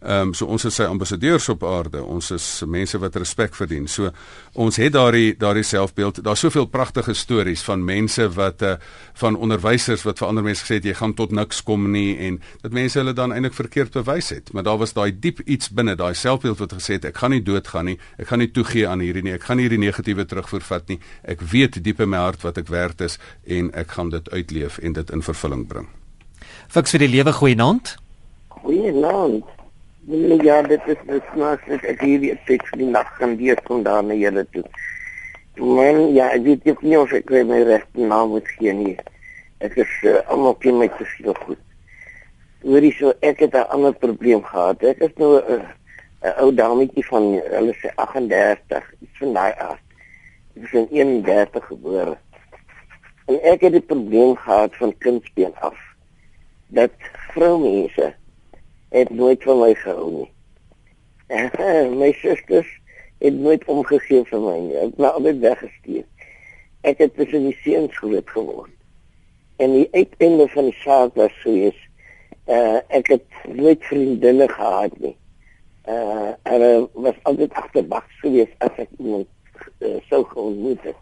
[0.00, 2.00] Ehm um, so ons is sy ambassadeurs op aarde.
[2.00, 3.88] Ons is mense wat respek verdien.
[3.88, 4.08] So
[4.56, 6.22] ons het daardie daardie selfbeeld.
[6.24, 8.72] Daar's soveel pragtige stories van mense wat uh,
[9.20, 12.40] van onderwysers wat vir ander mense gesê het jy gaan tot niks kom nie en
[12.62, 14.52] dat mense hulle dan eintlik verkeerd bewys het.
[14.52, 17.44] Maar daar was daai diep iets binne, daai selfbeeld wat gesê het ek gaan nie
[17.44, 17.98] doodgaan nie.
[18.16, 19.36] Ek gaan nie toegee aan hierdie nie.
[19.36, 21.00] Ek gaan nie hierdie negatiewe terugvoer vat nie.
[21.28, 24.80] Ek weet diep in my hart wat ek werd is en ek gaan dit uitleef
[24.80, 25.92] en dit in vervulling bring.
[26.72, 27.98] Fiks vir die lewe goeie naand.
[30.10, 33.60] Nee, ja, dit is dit snaaks dat ek hier weer teks die nag kan lees
[33.68, 34.64] kom daar na julle toe.
[35.54, 38.96] Man, ja, ek weet nie of ek my regte naam moet gee nie.
[39.62, 41.62] Ek is uh, almal ken my te veel goed.
[42.66, 44.82] Hoorie so, ek het 'n ander probleem gehad.
[44.82, 45.62] Ek is nou 'n
[46.26, 49.84] uh, ou dametjie van hulle sê 38, iets van daai aard.
[50.56, 52.18] Ek is in 31 gebore.
[53.30, 55.78] En ek het 'n probleem gehad van kindsbeen af.
[56.66, 56.98] Dat
[57.30, 58.14] vroumense
[58.90, 60.30] het nooit van my gehou nie.
[62.00, 62.70] My susters
[63.18, 64.76] het nooit omgegee vir my nie.
[64.82, 66.04] Ek was altyd weggestuur.
[66.88, 68.74] Ek het tussen die seuns groot geword.
[69.60, 71.78] En die uiteinde van die saak was so is
[72.50, 75.14] uh ek het nooit vriendinne gehad nie.
[75.86, 79.28] Uh en was altyd agterbaks geweest as ek iemand
[79.84, 80.98] uh, sou ontmoet het.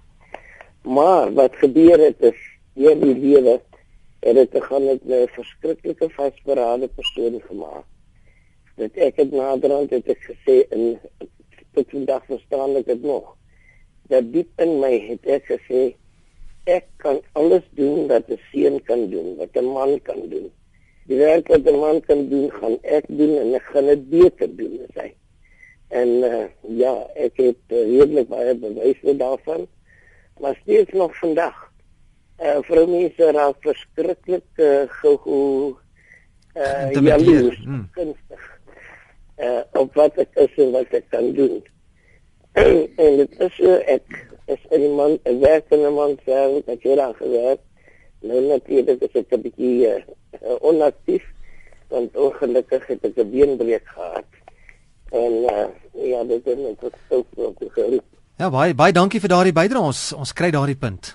[0.83, 2.41] Maar wat gebeur het is
[2.75, 3.61] hier die lewe
[4.21, 7.85] en dit het gaan met 'n verskriklike vasberade persoon gemaak.
[8.75, 10.99] Dat ek het naderhand het ek gesê in
[11.73, 13.37] tot vandag verstaan ek dit nog.
[14.09, 15.95] Dat diep in my het ek gesê
[16.65, 20.51] ek kan alles doen wat 'n seun kan doen, wat 'n man kan doen.
[21.07, 24.57] Die werk wat 'n man kan doen, gaan ek doen en ek gaan dit beter
[24.57, 25.15] doen as hy.
[25.89, 29.67] En uh, ja, ek het uh, redelik baie bewyse daarvan.
[30.41, 31.68] Maar steeds nog vandag
[32.39, 35.77] uh, vir mense raak verskriklik uh, gou
[36.55, 37.85] uh, jaloers hmm.
[37.95, 38.45] kunstig
[39.39, 41.59] uh, op wat ek is en wat ek kan doen.
[43.05, 44.07] En dit is uh, ek
[44.51, 47.63] is in man ek werk in 'n man self ek het daar gewerk.
[48.27, 51.25] Nou natuurlik is ek 'n bietjie uh, onaktief
[51.89, 54.31] want ongelukkig het ek 'n beenbreuk gehad.
[55.13, 55.69] En uh,
[56.11, 58.03] ja dit het net so so gehoor
[58.39, 59.83] Ja baie baie dankie vir daardie bydrae.
[59.83, 61.15] Ons ons kry daardie punt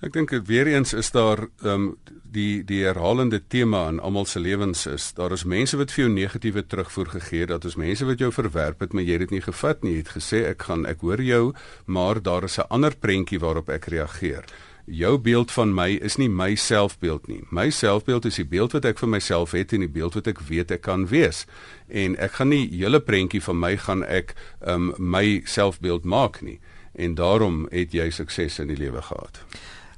[0.00, 1.88] Ek dink weer eens is daar ehm um,
[2.30, 6.12] die die herhalende tema in almal se lewens is daar is mense wat vir jou
[6.12, 9.34] negatiewe terugvoer gegee het, dat is mense wat jou verwerp het, maar jy het dit
[9.36, 9.92] nie gevat nie.
[9.92, 11.52] Jy het gesê ek gaan ek hoor jou,
[11.84, 14.44] maar daar is 'n ander prentjie waarop ek reageer.
[14.86, 17.42] Jou beeld van my is nie my selfbeeld nie.
[17.50, 20.40] My selfbeeld is die beeld wat ek vir myself het en die beeld wat ek
[20.40, 21.46] weet ek kan wees.
[21.88, 26.60] En ek gaan nie hele prentjie van my gaan ek um my selfbeeld maak nie.
[26.94, 29.44] En daarom het jy sukses in die lewe gehad.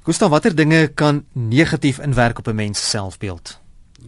[0.03, 3.59] Gustav, watter dinge kan negatief inwerk op 'n mens se selfbeeld?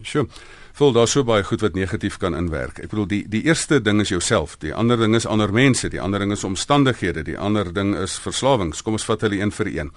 [0.02, 0.28] Sjoe.
[0.72, 2.78] Vol daar so baie goed wat negatief kan inwerk.
[2.78, 6.00] Ek bedoel die die eerste ding is jouself, die ander ding is ander mense, die
[6.00, 8.82] ander ding is omstandighede, die ander ding is verslawings.
[8.82, 9.92] Kom ons vat hulle een vir een.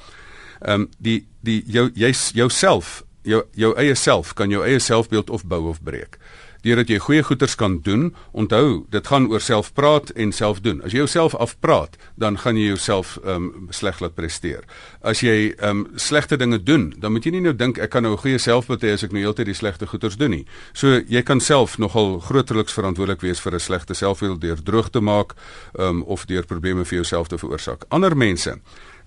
[0.60, 5.30] Ehm um, die die jou jy's jouself, jou jou eie self kan jou eie selfbeeld
[5.30, 6.18] of bou of breek
[6.62, 8.10] deurdat jy goeie goeders kan doen.
[8.32, 10.82] Onthou, dit gaan oor selfpraat en self doen.
[10.84, 14.64] As jy jouself afpraat, dan gaan jy jouself ehm um, sleg laat presteer.
[15.02, 18.04] As jy ehm um, slegte dinge doen, dan moet jy nie nou dink ek kan
[18.04, 20.46] nou 'n goeie selfbeeld hê as ek nou heeltyd die slegte goeders doen nie.
[20.74, 25.00] So jy kan self nogal grootliks verantwoordelik wees vir 'n slegte selfbeeld deur droog te
[25.00, 25.36] maak
[25.78, 27.86] ehm um, of deur probleme vir jouself te veroorsaak.
[27.90, 28.60] Ander mense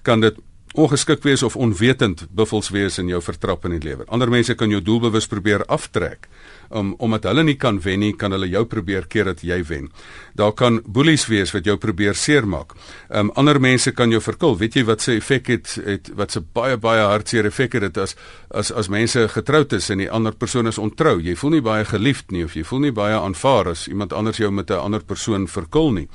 [0.02, 0.34] kan dit
[0.72, 4.06] ongeskik wees of onwetend buffels wees in jou vertrap in die lewe.
[4.08, 6.28] Ander mense kan jou doelbewus probeer aftrek.
[6.72, 9.90] Um, omdat hulle nie kan wen nie, kan hulle jou probeer keer dat jy wen.
[10.38, 12.72] Daar kan boelies wees wat jou probeer seermaak.
[13.10, 14.56] Um ander mense kan jou verkil.
[14.56, 18.00] Weet jy wat se effek het, het wat se baie baie hartseer effek het dit
[18.02, 18.16] as
[18.50, 21.18] as as mense getroud is en die ander persoon is ontrou.
[21.20, 24.40] Jy voel nie baie geliefd nie of jy voel nie baie aanvaar as iemand anders
[24.40, 26.08] jou met 'n ander persoon verkil nie.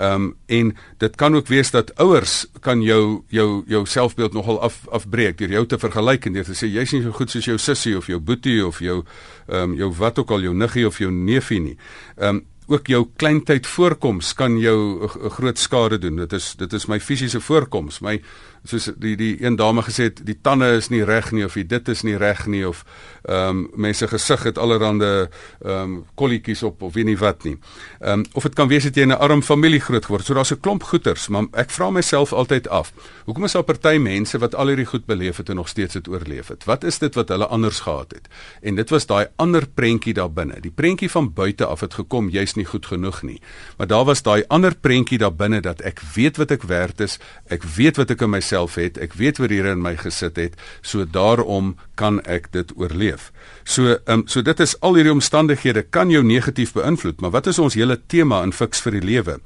[0.00, 4.60] Ehm um, en dit kan ook wees dat ouers kan jou jou jou selfbeeld nogal
[4.60, 7.44] af afbreek deur jou te vergelyk en deur te sê jy's nie so goed soos
[7.44, 9.02] jou sussie of jou boetie of jou
[9.48, 11.76] ehm um, jou wat ook al jou niggie of jou neefie nie.
[12.16, 16.16] Ehm um, ook jou kleintyd voorkoms kan jou 'n groot skade doen.
[16.16, 18.00] Dit is dit is my fisiese voorkoms.
[18.00, 18.22] My
[18.64, 21.88] soos die die een dame gesê het, die tande is nie reg nie of dit
[21.88, 22.84] is nie reg nie of
[23.24, 25.30] ehm um, mense gesig het allerhande
[25.64, 27.56] ehm um, kolletjies op of weet nie wat nie.
[28.00, 30.24] Ehm um, of dit kan wees dat jy in 'n arm familie groot geword.
[30.24, 32.92] So daar's 'n klomp goeters, maar ek vra myself altyd af,
[33.24, 36.08] hoekom is daar party mense wat al hierdie goed beleef het en nog steeds dit
[36.08, 36.64] oorleef het?
[36.64, 38.28] Wat is dit wat hulle anders gehad het?
[38.62, 40.60] En dit was daai ander prentjie daar binne.
[40.60, 43.40] Die prentjie van buite af het gekom, jy's nie goed genoeg nie.
[43.76, 47.18] Maar daar was daai ander prentjie daar binne dat ek weet wat ek werd is,
[47.46, 50.56] ek weet wat ek in myself het, ek weet wat hier in my gesit het,
[50.82, 53.30] so daarom kan ek dit oorleef.
[53.64, 57.46] So ehm um, so dit is al hierdie omstandighede kan jou negatief beïnvloed, maar wat
[57.46, 59.40] is ons hele tema in Fix vir die lewe?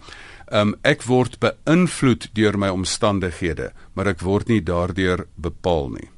[0.50, 6.08] Ehm um, ek word beïnvloed deur my omstandighede, maar ek word nie daardeur bepaal nie.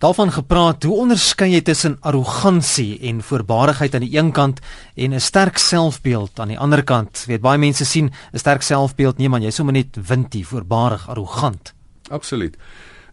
[0.00, 4.60] Daarvan gepraat, hoe onderskei jy tussen arrogansie en voorbarigheid aan die een kant
[4.96, 7.24] en 'n sterk selfbeeld aan die ander kant?
[7.26, 11.74] Weet baie mense sien 'n sterk selfbeeld, nee man, jy's sommer net windie, voorbarig, arrogant.
[12.10, 12.56] Absoluut.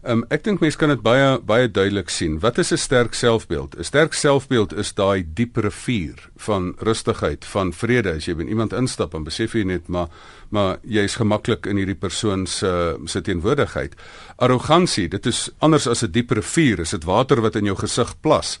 [0.06, 2.36] Um, ek dink mense kan dit baie baie duidelik sien.
[2.38, 3.74] Wat is 'n sterk selfbeeld?
[3.76, 8.14] 'n Sterk selfbeeld is daai diep rivier van rustigheid, van vrede.
[8.14, 10.08] As jy by iemand instap en besef jy net maar
[10.50, 13.94] maar jy is gemaklik in hierdie persoon se se teenwoordigheid.
[14.36, 18.20] Arrogansie, dit is anders as 'n diep rivier, is dit water wat in jou gesig
[18.20, 18.58] plas.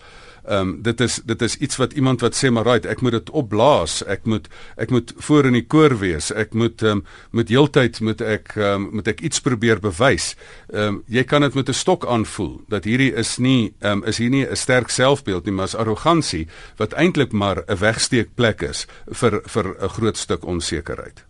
[0.48, 3.12] Ehm um, dit is dit is iets wat iemand wat sê maar right, ek moet
[3.18, 4.00] dit opblaas.
[4.08, 6.30] Ek moet ek moet voor in die koor wees.
[6.32, 7.04] Ek moet ehm um,
[7.36, 10.30] moet heeltyd moet ek ehm um, moet ek iets probeer bewys.
[10.72, 14.04] Ehm um, jy kan dit met 'n stok aanvoel dat hierdie is nie ehm um,
[14.04, 18.62] is hier nie 'n sterk selfbeeld nie, maar is arrogansie wat eintlik maar 'n wegsteekplek
[18.62, 21.24] is vir vir 'n groot stuk onsekerheid.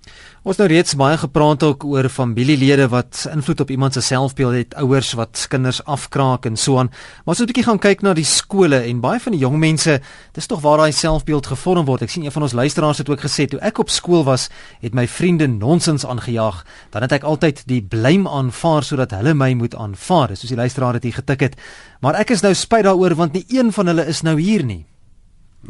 [0.48, 4.76] Ons nou reeds baie gepraat ook oor familielede wat invloed op iemand se selfbeeld het,
[4.80, 6.88] ouers wat kinders afkraak en so aan.
[6.88, 9.58] Maar as ons 'n bietjie gaan kyk na die skole en baie van die jong
[9.58, 10.00] mense,
[10.32, 12.02] dis tog waar daai selfbeeld gevorm word.
[12.02, 14.48] Ek sien een van ons luisteraars het ook gesê toe ek op skool was,
[14.80, 19.52] het my vriende nonsens aangejaag, dan het ek altyd die blame aanvaar sodat hulle my
[19.52, 21.56] moet aanvaar, soos die luisteraar dit hier getik het.
[22.00, 24.86] Maar ek is nou spyt daaroor want nie een van hulle is nou hier nie.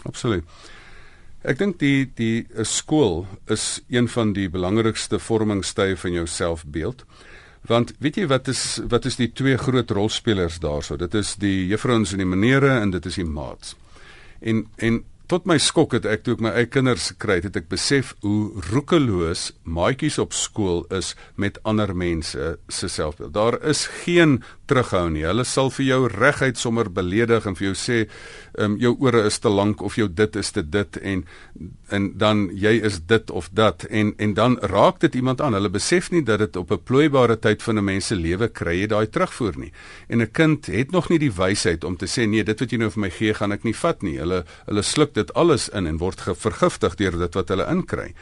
[0.04, 0.44] Absoluut.
[1.42, 7.05] Ek dink die die 'n skool is een van die belangrikste vormingstye van jou selfbeeld.
[7.66, 10.96] Want weet jy wat is wat is die twee groot rolspelers daarso?
[10.96, 13.77] Dit is die juffrouens en die menere en dit is die maats.
[14.40, 17.58] En en tot my skok het ek toe ek my eie kinders gekry het, het
[17.60, 23.34] ek besef hoe roekeloos maatjies op skool is met ander mense se selfbeeld.
[23.36, 24.38] Daar is geen
[24.68, 25.26] terughou nie.
[25.28, 28.08] Hulle sal vir jou reguit sommer beledig en vir jou sê,
[28.58, 31.24] "Um jou ore is te lank of jou dit is te dit en
[31.90, 35.52] en dan jy is dit of dat en en dan raak dit iemand aan.
[35.52, 38.80] Hulle besef nie dat dit op 'n plooibare tyd van 'n mens se lewe kry
[38.80, 39.72] jy daai terugvoer nie.
[40.08, 42.78] En 'n kind het nog nie die wysheid om te sê, "Nee, dit wat jy
[42.78, 45.87] nou vir my gee, gaan ek nie vat nie." Hulle hulle sluk dit alles in
[45.90, 48.12] en word vergiftig deur dit wat hulle inkry.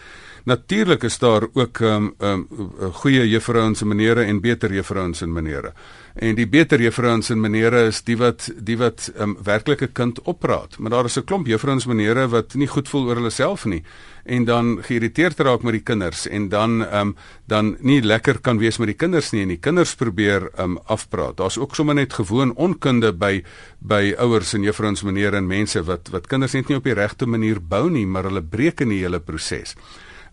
[0.46, 2.46] Natuurlik is daar ook ehm um,
[2.80, 5.72] um, goeie juffrouens en menere en beter juffrouens en menere.
[6.14, 10.22] En die beter juffrouens en menere is die wat die wat 'n um, werklike kind
[10.22, 10.78] oppraat.
[10.78, 13.64] Maar daar is 'n klomp juffrouens en menere wat nie goed voel oor hulle self
[13.64, 13.82] nie
[14.24, 17.16] en dan geïrriteerd raak met die kinders en dan ehm um,
[17.46, 20.78] dan nie lekker kan wees met die kinders nie en die kinders probeer ehm um,
[20.84, 21.36] afpraat.
[21.36, 23.44] Daar's ook sommer net gewoon onkunde by
[23.78, 26.94] by ouers en juffrouens en menere en mense wat wat kinders net nie op die
[26.94, 29.74] regte manier bou nie, maar hulle breek in die hele proses.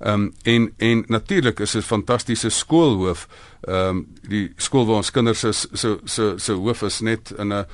[0.03, 3.27] Ehm um, en en natuurlik is 'n fantastiese skoolhoof.
[3.61, 7.53] Ehm um, die skool waar ons kinders is so so so hoof is net in
[7.53, 7.65] 'n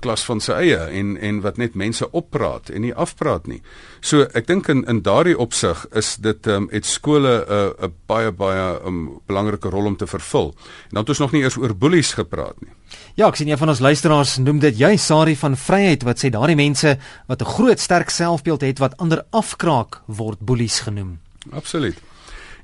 [0.00, 3.62] klas van sy eie en en wat net mense oppraat en nie afpraat nie.
[4.00, 7.86] So ek dink in in daardie opsig is dit ehm um, het skole 'n uh,
[7.86, 10.54] 'n baie baie 'n um, belangrike rol om te vervul.
[10.58, 12.72] En dan het ons nog nie eers oor bullies gepraat nie.
[13.14, 16.30] Ja, ek sien een van ons luisteraars noem dit jy Sari van Vryheid wat sê
[16.30, 21.25] daardie mense wat 'n groot sterk selfbeeld het wat ander afkraak word bullies genoem.
[21.52, 21.96] Absoluut.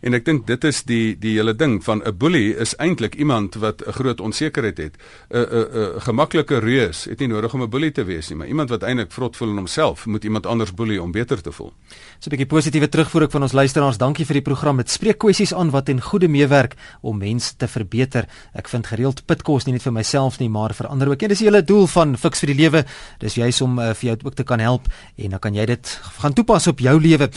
[0.03, 3.55] En ek dink dit is die die hele ding van 'n boelie is eintlik iemand
[3.55, 4.95] wat 'n groot onsekerheid het.
[5.31, 8.47] 'n 'n 'n gemaklike reus het nie nodig om 'n boelie te wees nie, maar
[8.47, 11.73] iemand wat eintlik vrot voel in homself, moet iemand anders boelie om beter te voel.
[12.19, 13.97] So 'n bietjie positiewe terugvoer ek van ons luisteraars.
[13.97, 14.77] Dankie vir die program.
[14.77, 18.27] Dit spreek kwessies aan wat en goeie meewerk om mense te verbeter.
[18.55, 21.23] Ek vind gereeld pitkos nie net vir myself nie, maar vir ander ook.
[21.23, 22.85] En dis die hele doel van Fix vir die Lewe.
[23.19, 26.01] Dis juis om uh, vir jou ook te kan help en dan kan jy dit
[26.03, 27.31] gaan toepas op jou lewe.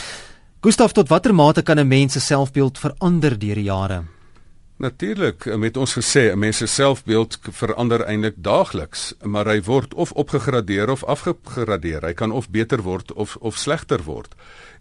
[0.66, 4.15] Gustaf, tot watter mate kan 'n mens se selfbeeld verander deur die jare?
[4.78, 10.12] Natuurlik, met ons gesê, 'n mens se selfbeeld verander eintlik daagliks, maar hy word of
[10.12, 12.02] opgegradeer of afgegradeer.
[12.02, 14.36] Hy kan of beter word of of slegter word.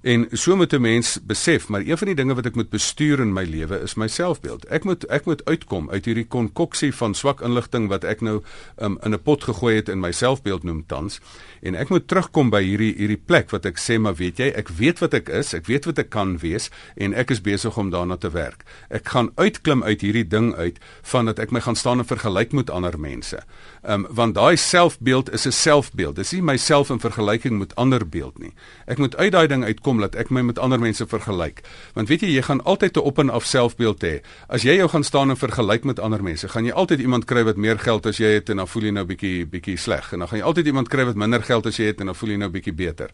[0.05, 3.21] En so moet 'n mens besef, maar een van die dinge wat ek moet bestuur
[3.21, 4.65] in my lewe is my selfbeeld.
[4.65, 8.43] Ek moet ek moet uitkom uit hierdie konkoksie van swak inligting wat ek nou
[8.77, 11.21] um, in 'n pot gegooi het in my selfbeeld noem tans.
[11.63, 14.69] En ek moet terugkom by hierdie hierdie plek wat ek sê, maar weet jy, ek
[14.69, 17.91] weet wat ek is, ek weet wat ek kan wees en ek is besig om
[17.91, 18.65] daarna te werk.
[18.89, 20.81] Ek gaan uitklim uit hierdie ding uit
[21.13, 23.41] van dat ek my gaan staan en vergelyk met ander mense.
[23.85, 26.17] Ehm um, want daai selfbeeld is 'n selfbeeld.
[26.17, 28.53] Dis nie myself in vergelyking met ander beeld nie.
[28.87, 31.61] Ek moet uit daai ding uitkom dat ek my met ander mense vergelyk.
[31.93, 34.21] Want weet jy, jy gaan altyd 'n op en af selfbeeld hê.
[34.49, 37.45] As jy jou gaan staan en vergelyk met ander mense, gaan jy altyd iemand kry
[37.45, 40.19] wat meer geld as jy het en dan voel jy nou bietjie bietjie sleg en
[40.19, 42.31] dan gaan jy altyd iemand kry wat minder geld as jy het en dan voel
[42.31, 43.11] jy nou bietjie beter.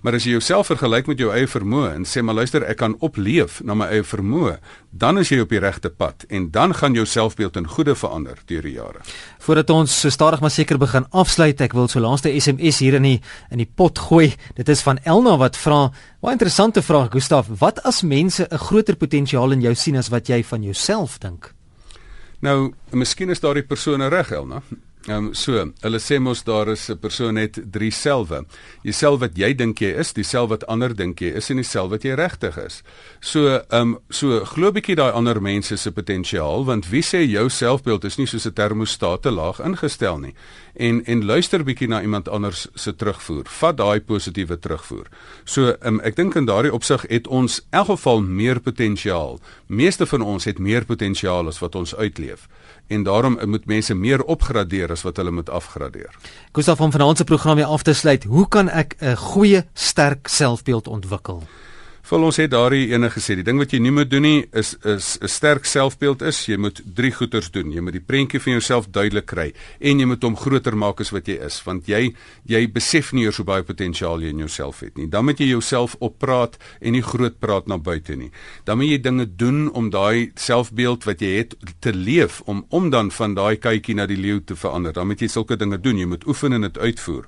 [0.00, 2.96] Maar as jy jouself vergelyk met jou eie vermoë en sê maar luister, ek kan
[3.00, 4.58] opleef na my eie vermoë,
[4.90, 8.38] dan is jy op die regte pad en dan gaan jou selfbeeld in goeie verander
[8.46, 9.00] deur die jare.
[9.38, 13.18] Voordat ons stadig maar seker begin afsluit, ek wil so laaste SMS hier in die
[13.50, 14.30] in die pot gooi.
[14.56, 15.90] Dit is van Elna wat vra,
[16.20, 17.48] "Baie interessante vraag, Gustaf.
[17.58, 21.52] Wat as mense 'n groter potensiaal in jou sien as wat jy van jouself dink?"
[22.40, 24.62] Nou, miskien is daardie persoon reg, Elna.
[25.04, 28.46] Ehm um, so, hulle sê mos daar is 'n persoon net drie selwe.
[28.82, 31.56] Die self wat jy dink jy is, die self wat ander dink jy is en
[31.56, 32.82] die self wat jy regtig is.
[33.20, 37.50] So, ehm um, so glo bietjie daai ander mense se potensiaal want wie sê jou
[37.50, 40.34] selfbeeld is nie soos 'n termostaat te laag ingestel nie.
[40.74, 43.44] En en luister bietjie na iemand anders se terugvoer.
[43.44, 45.06] Vat daai positiewe terugvoer.
[45.44, 49.40] So, ehm um, ek dink in daardie opsig het ons in elk geval meer potensiaal.
[49.66, 52.48] Meeste van ons het meer potensiaal as wat ons uitleef
[52.86, 56.14] en daarom moet mense meer opgradeer as wat hulle moet afgradeer.
[56.52, 58.24] Gustav van vanaand se program weer af te sluit.
[58.24, 61.42] Hoe kan ek 'n goeie, sterk selfbeeld ontwikkel?
[62.04, 64.74] Vir ons het daardie ene gesê, die ding wat jy nie moet doen nie is
[64.84, 67.72] is 'n sterk selfbeeld is, jy moet drie goeters doen.
[67.72, 71.12] Jy moet die prentjie van jouself duidelik kry en jy moet hom groter maak as
[71.12, 72.14] wat jy is, want jy
[72.46, 75.06] jy besef nie eers hoe baie potensiaal jy in jouself het nie.
[75.06, 78.30] Dan moet jy jouself oppraat en nie groot praat na buite nie.
[78.66, 82.90] Dan moet jy dinge doen om daai selfbeeld wat jy het te leef om om
[82.90, 84.92] dan van daai kykie na die leeu te verander.
[84.92, 85.96] Dan moet jy sulke dinge doen.
[85.96, 87.24] Jy moet oefen en dit uitvoer.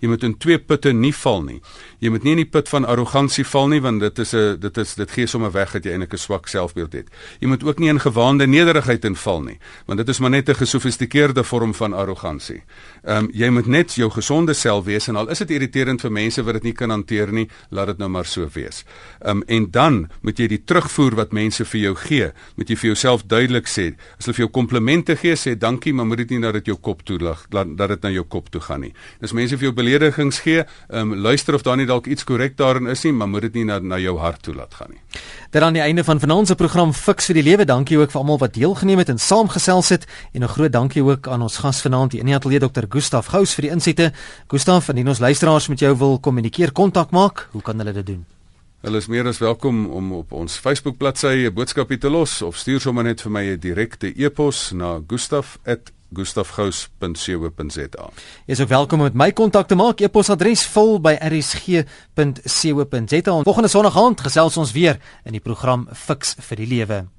[0.00, 1.60] Jy moet in twee putte nie val nie.
[2.00, 4.76] Jy moet nie in die put van arrogansie val nie want dit is 'n dit
[4.78, 7.08] is dit gee sommer weg dat jy eintlik 'n swak selfbeeld het.
[7.40, 10.54] Jy moet ook nie in gewaande nederigheid inval nie want dit is maar net 'n
[10.54, 12.62] gesofistikeerde vorm van arrogansie.
[13.04, 16.12] Ehm um, jy moet net jou gesonde self wees en al is dit irriterend vir
[16.12, 18.84] mense wat dit nie kan hanteer nie, laat dit nou maar so wees.
[19.20, 22.76] Ehm um, en dan moet jy die terugvoer wat mense vir jou gee, moet jy
[22.76, 23.94] vir jouself duidelik sê.
[24.18, 26.76] As hulle vir jou komplimente gee, sê dankie, maar moet dit nie na dit jou
[26.76, 28.92] kop toe lag dat dit na jou kop toe gaan nie.
[29.22, 32.56] As mense vir jou beledigings gee, ehm um, luister of daar nie dalk iets korrek
[32.56, 35.00] daarin is nie, maar moet dit nie na na jou hart toe laat gaan nie.
[35.50, 37.64] Dit aan die einde van vanaand se program Fix vir die Lewe.
[37.64, 41.28] Dankie ook vir almal wat deelgeneem het en saamgesels het en 'n groot dankie ook
[41.28, 42.84] aan ons gas vanaand, die Eniatelier Dr.
[42.88, 44.12] Gustaf Gous vir die insette.
[44.46, 48.26] Gustaf, indien ons luisteraars met jou wil kommunikeer, kontak maak, hoe kan hulle dit doen?
[48.80, 52.56] Hulle is meer as welkom om op ons Facebook bladsy 'n boodskapie te los of
[52.56, 55.58] stuur sommer net vir my 'n direkte e-pos na gustaf@
[56.14, 58.10] gustafgous.co.za.
[58.46, 60.00] Jy is ook welkom om met my kontak te maak.
[60.00, 61.82] E-posadres vul by rsg.co.za.
[63.42, 67.15] Volgende Sondag aand gesels ons weer in die program Fix vir die Lewe.